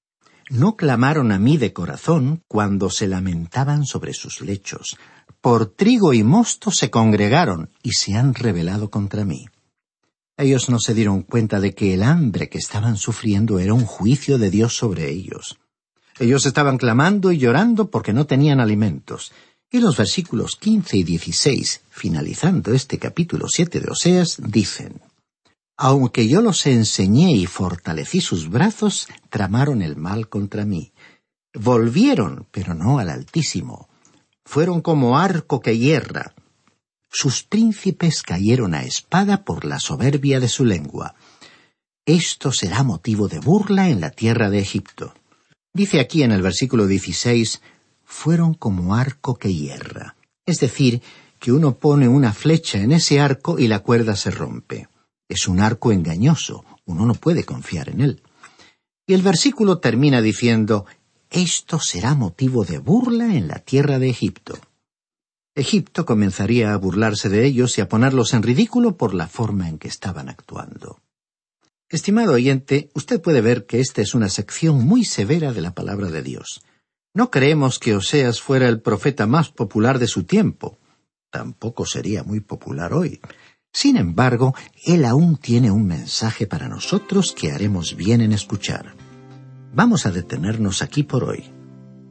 No 0.49 0.76
clamaron 0.76 1.32
a 1.32 1.39
mí 1.39 1.58
de 1.58 1.73
corazón 1.73 2.41
cuando 2.47 2.89
se 2.89 3.08
lamentaban 3.08 3.86
sobre 3.86 4.13
sus 4.13 4.41
lechos. 4.41 4.97
Por 5.44 5.66
trigo 5.66 6.14
y 6.14 6.24
mosto 6.24 6.72
se 6.72 6.90
congregaron 6.90 7.70
y 7.84 7.92
se 7.92 8.16
han 8.16 8.34
rebelado 8.34 8.90
contra 8.90 9.26
mí. 9.26 9.50
Ellos 10.38 10.70
no 10.70 10.80
se 10.80 10.94
dieron 10.94 11.22
cuenta 11.22 11.60
de 11.60 11.76
que 11.76 11.94
el 11.94 12.04
hambre 12.04 12.48
que 12.48 12.58
estaban 12.58 12.96
sufriendo 12.96 13.60
era 13.60 13.74
un 13.74 13.84
juicio 13.84 14.38
de 14.38 14.50
Dios 14.50 14.78
sobre 14.78 15.10
ellos. 15.10 15.60
Ellos 16.18 16.46
estaban 16.46 16.78
clamando 16.78 17.34
y 17.34 17.40
llorando 17.40 17.92
porque 17.92 18.14
no 18.14 18.26
tenían 18.26 18.62
alimentos. 18.62 19.34
Y 19.70 19.82
los 19.82 19.98
versículos 19.98 20.56
quince 20.56 20.96
y 20.96 21.04
dieciséis, 21.04 21.82
finalizando 21.90 22.72
este 22.72 22.98
capítulo 22.98 23.50
siete 23.50 23.82
de 23.82 23.92
Oseas, 23.92 24.38
dicen 24.40 25.02
Aunque 25.76 26.30
yo 26.30 26.42
los 26.42 26.66
enseñé 26.68 27.34
y 27.34 27.48
fortalecí 27.48 28.22
sus 28.22 28.50
brazos, 28.50 29.10
tramaron 29.30 29.82
el 29.82 29.98
mal 29.98 30.30
contra 30.30 30.64
mí. 30.64 30.94
Volvieron, 31.54 32.48
pero 32.50 32.74
no 32.74 32.98
al 32.98 33.10
Altísimo. 33.10 33.90
Fueron 34.46 34.82
como 34.82 35.18
arco 35.18 35.62
que 35.62 35.78
hierra. 35.78 36.34
Sus 37.10 37.44
príncipes 37.44 38.24
cayeron 38.24 38.74
a 38.74 38.84
espada 38.84 39.44
por 39.44 39.66
la 39.66 39.80
soberbia 39.80 40.40
de 40.40 40.50
su 40.50 40.66
lengua. 40.66 41.16
Esto 42.06 42.52
será 42.52 42.84
motivo 42.84 43.28
de 43.28 43.40
burla 43.40 43.90
en 43.90 44.02
la 44.02 44.10
tierra 44.10 44.50
de 44.50 44.60
Egipto. 44.60 45.14
Dice 45.74 46.00
aquí 46.00 46.24
en 46.24 46.32
el 46.32 46.42
versículo 46.42 46.86
16, 46.86 47.62
fueron 48.04 48.54
como 48.54 48.96
arco 48.96 49.36
que 49.36 49.54
hierra. 49.54 50.16
Es 50.46 50.60
decir, 50.60 51.02
que 51.40 51.52
uno 51.52 51.78
pone 51.78 52.08
una 52.08 52.34
flecha 52.34 52.80
en 52.80 52.92
ese 52.92 53.20
arco 53.20 53.60
y 53.60 53.68
la 53.68 53.80
cuerda 53.80 54.16
se 54.16 54.32
rompe. 54.32 54.88
Es 55.28 55.48
un 55.48 55.60
arco 55.60 55.92
engañoso, 55.92 56.64
uno 56.86 57.06
no 57.06 57.16
puede 57.16 57.44
confiar 57.44 57.90
en 57.90 58.02
él. 58.02 58.24
Y 59.06 59.14
el 59.14 59.22
versículo 59.22 59.80
termina 59.80 60.22
diciendo, 60.22 60.86
esto 61.34 61.80
será 61.80 62.13
motivo 62.13 62.63
de 62.63 62.78
burla 62.78 63.36
en 63.36 63.48
la 63.48 63.60
tierra 63.60 63.98
de 63.98 64.10
Egipto. 64.10 64.58
Egipto 65.56 66.06
comenzaría 66.06 66.74
a 66.74 66.78
burlarse 66.78 67.28
de 67.28 67.46
ellos 67.46 67.78
y 67.78 67.82
a 67.82 67.89
ponerlos 67.89 68.34
en 68.34 68.43
ridículo 68.43 68.98
por 68.98 69.13
la 69.15 69.28
forma 69.28 69.67
en 69.67 69.80
que 69.80 69.88
estaban 69.88 70.30
actuando. 70.30 71.00
Estimado 71.89 72.34
oyente, 72.34 72.89
usted 72.93 73.22
puede 73.22 73.41
ver 73.41 73.65
que 73.65 73.80
esta 73.80 74.02
es 74.02 74.13
una 74.13 74.30
sección 74.30 74.86
muy 74.86 75.06
severa 75.06 75.54
de 75.54 75.62
la 75.62 75.74
palabra 75.74 76.10
de 76.10 76.22
Dios. 76.22 76.62
No 77.15 77.30
creemos 77.30 77.78
que 77.80 77.96
Oseas 77.96 78.41
fuera 78.41 78.69
el 78.69 78.82
profeta 78.82 79.28
más 79.28 79.50
popular 79.50 80.00
de 80.00 80.08
su 80.08 80.24
tiempo. 80.24 80.80
Tampoco 81.32 81.86
sería 81.86 82.24
muy 82.24 82.39
popular 82.39 82.93
hoy. 82.93 83.22
Sin 83.72 83.98
embargo, 83.98 84.56
él 84.86 85.04
aún 85.04 85.38
tiene 85.38 85.72
un 85.72 85.88
mensaje 85.88 86.46
para 86.46 86.67
nosotros 86.67 87.32
que 87.32 87.52
haremos 87.52 87.96
bien 87.96 88.22
en 88.22 88.34
escuchar. 88.34 89.03
Vamos 89.76 90.06
a 90.06 90.12
detenernos 90.12 90.84
aquí 90.84 91.02
por 91.02 91.24
hoy. 91.24 91.44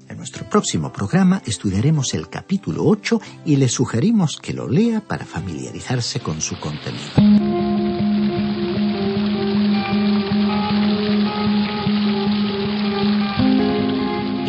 En 0.08 0.16
nuestro 0.16 0.48
próximo 0.48 0.92
programa 0.92 1.40
estudiaremos 1.46 2.12
el 2.12 2.28
capítulo 2.28 2.84
8 2.84 3.20
y 3.44 3.54
le 3.54 3.68
sugerimos 3.68 4.40
que 4.40 4.52
lo 4.52 4.68
lea 4.68 5.00
para 5.00 5.24
familiarizarse 5.24 6.18
con 6.18 6.40
su 6.40 6.58
contenido. 6.58 7.51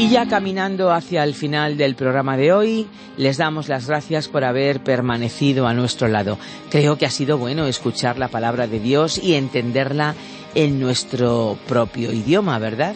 Y 0.03 0.09
ya 0.09 0.25
caminando 0.25 0.91
hacia 0.91 1.23
el 1.23 1.33
final 1.33 1.77
del 1.77 1.95
programa 1.95 2.35
de 2.35 2.51
hoy, 2.51 2.87
les 3.15 3.37
damos 3.37 3.69
las 3.69 3.87
gracias 3.87 4.27
por 4.27 4.43
haber 4.43 4.83
permanecido 4.83 5.65
a 5.65 5.73
nuestro 5.73 6.09
lado. 6.09 6.37
Creo 6.69 6.97
que 6.97 7.05
ha 7.05 7.09
sido 7.09 7.37
bueno 7.37 7.67
escuchar 7.67 8.19
la 8.19 8.27
palabra 8.27 8.67
de 8.67 8.81
Dios 8.81 9.17
y 9.17 9.35
entenderla 9.35 10.13
en 10.55 10.81
nuestro 10.81 11.57
propio 11.69 12.11
idioma, 12.11 12.59
¿verdad? 12.59 12.95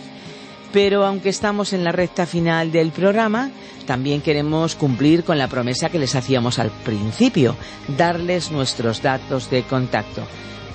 Pero 0.73 1.05
aunque 1.05 1.29
estamos 1.29 1.71
en 1.71 1.85
la 1.85 1.93
recta 1.93 2.25
final 2.25 2.73
del 2.73 2.91
programa, 2.91 3.51
también 3.85 4.19
queremos 4.19 4.75
cumplir 4.75 5.23
con 5.23 5.37
la 5.37 5.47
promesa 5.47 5.87
que 5.87 5.99
les 5.99 6.13
hacíamos 6.13 6.59
al 6.59 6.71
principio, 6.71 7.55
darles 7.97 8.51
nuestros 8.51 9.01
datos 9.01 9.49
de 9.49 9.63
contacto 9.63 10.23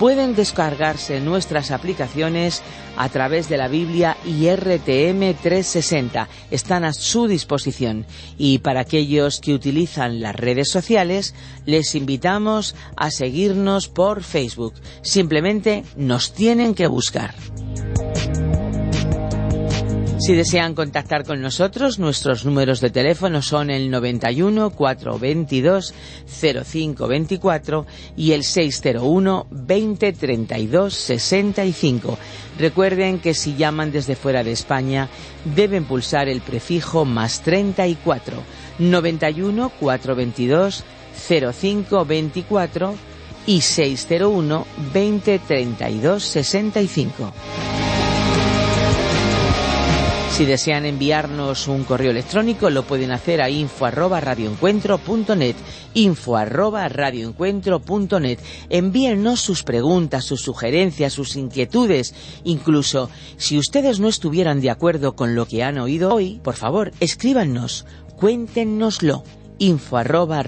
pueden 0.02 0.34
descargarse 0.34 1.20
nuestras 1.20 1.70
aplicaciones 1.70 2.60
a 2.96 3.08
través 3.08 3.48
de 3.48 3.56
la 3.56 3.68
Biblia 3.68 4.16
IRTM 4.24 5.40
360. 5.40 6.28
Están 6.50 6.82
a 6.82 6.92
su 6.92 7.28
disposición. 7.28 8.04
Y 8.36 8.58
para 8.58 8.80
aquellos 8.80 9.38
que 9.40 9.54
utilizan 9.54 10.20
las 10.20 10.34
redes 10.34 10.70
sociales, 10.72 11.36
les 11.66 11.94
invitamos 11.94 12.74
a 12.96 13.12
seguirnos 13.12 13.86
por 13.86 14.24
Facebook. 14.24 14.74
Simplemente 15.02 15.84
nos 15.94 16.32
tienen 16.32 16.74
que 16.74 16.88
buscar. 16.88 17.36
Si 20.24 20.34
desean 20.34 20.74
contactar 20.76 21.24
con 21.24 21.42
nosotros, 21.42 21.98
nuestros 21.98 22.44
números 22.44 22.80
de 22.80 22.90
teléfono 22.90 23.42
son 23.42 23.70
el 23.70 23.90
91 23.90 24.70
422 24.70 25.92
0524 26.62 27.86
y 28.16 28.30
el 28.30 28.44
601 28.44 29.48
20 29.50 30.12
32 30.12 30.94
65. 30.94 32.18
Recuerden 32.56 33.18
que 33.18 33.34
si 33.34 33.56
llaman 33.56 33.90
desde 33.90 34.14
fuera 34.14 34.44
de 34.44 34.52
España, 34.52 35.08
deben 35.56 35.86
pulsar 35.86 36.28
el 36.28 36.40
prefijo 36.40 37.04
más 37.04 37.40
34 37.40 38.36
91 38.78 39.72
422 39.80 40.84
0524 41.26 42.94
y 43.46 43.60
601 43.60 44.66
20 44.92 45.38
32 45.40 46.22
65. 46.22 47.32
Si 50.32 50.46
desean 50.46 50.86
enviarnos 50.86 51.68
un 51.68 51.84
correo 51.84 52.10
electrónico, 52.10 52.70
lo 52.70 52.84
pueden 52.84 53.12
hacer 53.12 53.42
a 53.42 53.50
info 53.50 53.84
arroba 53.84 54.18
radioencuentro.net, 54.18 55.56
info 55.92 56.38
arroba 56.38 56.88
radioencuentro.net. 56.88 58.38
Envíennos 58.70 59.40
sus 59.40 59.62
preguntas, 59.62 60.24
sus 60.24 60.40
sugerencias, 60.40 61.12
sus 61.12 61.36
inquietudes. 61.36 62.14
Incluso, 62.44 63.10
si 63.36 63.58
ustedes 63.58 64.00
no 64.00 64.08
estuvieran 64.08 64.62
de 64.62 64.70
acuerdo 64.70 65.14
con 65.16 65.34
lo 65.34 65.46
que 65.46 65.62
han 65.62 65.78
oído 65.78 66.14
hoy, 66.14 66.40
por 66.42 66.54
favor, 66.54 66.92
escríbanos, 66.98 67.84
cuéntenoslo, 68.16 69.24
info 69.58 69.98
arroba. 69.98 70.42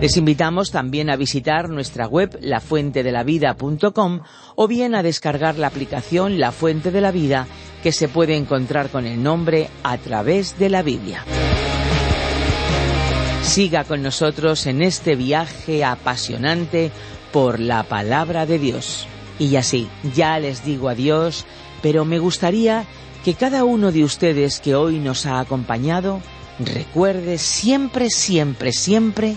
Les 0.00 0.16
invitamos 0.16 0.70
también 0.70 1.10
a 1.10 1.16
visitar 1.16 1.68
nuestra 1.68 2.06
web 2.06 2.38
lafuentedelavida.com 2.40 4.20
o 4.54 4.68
bien 4.68 4.94
a 4.94 5.02
descargar 5.02 5.58
la 5.58 5.66
aplicación 5.66 6.38
La 6.38 6.52
Fuente 6.52 6.92
de 6.92 7.00
la 7.00 7.10
Vida 7.10 7.48
que 7.82 7.90
se 7.90 8.06
puede 8.06 8.36
encontrar 8.36 8.90
con 8.90 9.06
el 9.06 9.20
nombre 9.20 9.68
a 9.82 9.98
través 9.98 10.56
de 10.56 10.68
la 10.68 10.82
Biblia. 10.82 11.24
Siga 13.42 13.82
con 13.82 14.04
nosotros 14.04 14.66
en 14.66 14.82
este 14.82 15.16
viaje 15.16 15.84
apasionante 15.84 16.92
por 17.32 17.58
la 17.58 17.82
palabra 17.82 18.46
de 18.46 18.60
Dios. 18.60 19.08
Y 19.40 19.56
así, 19.56 19.88
ya 20.14 20.38
les 20.38 20.64
digo 20.64 20.90
adiós, 20.90 21.44
pero 21.82 22.04
me 22.04 22.20
gustaría 22.20 22.84
que 23.24 23.34
cada 23.34 23.64
uno 23.64 23.90
de 23.90 24.04
ustedes 24.04 24.60
que 24.60 24.76
hoy 24.76 25.00
nos 25.00 25.26
ha 25.26 25.40
acompañado 25.40 26.20
recuerde 26.60 27.36
siempre, 27.38 28.10
siempre, 28.10 28.72
siempre 28.72 29.36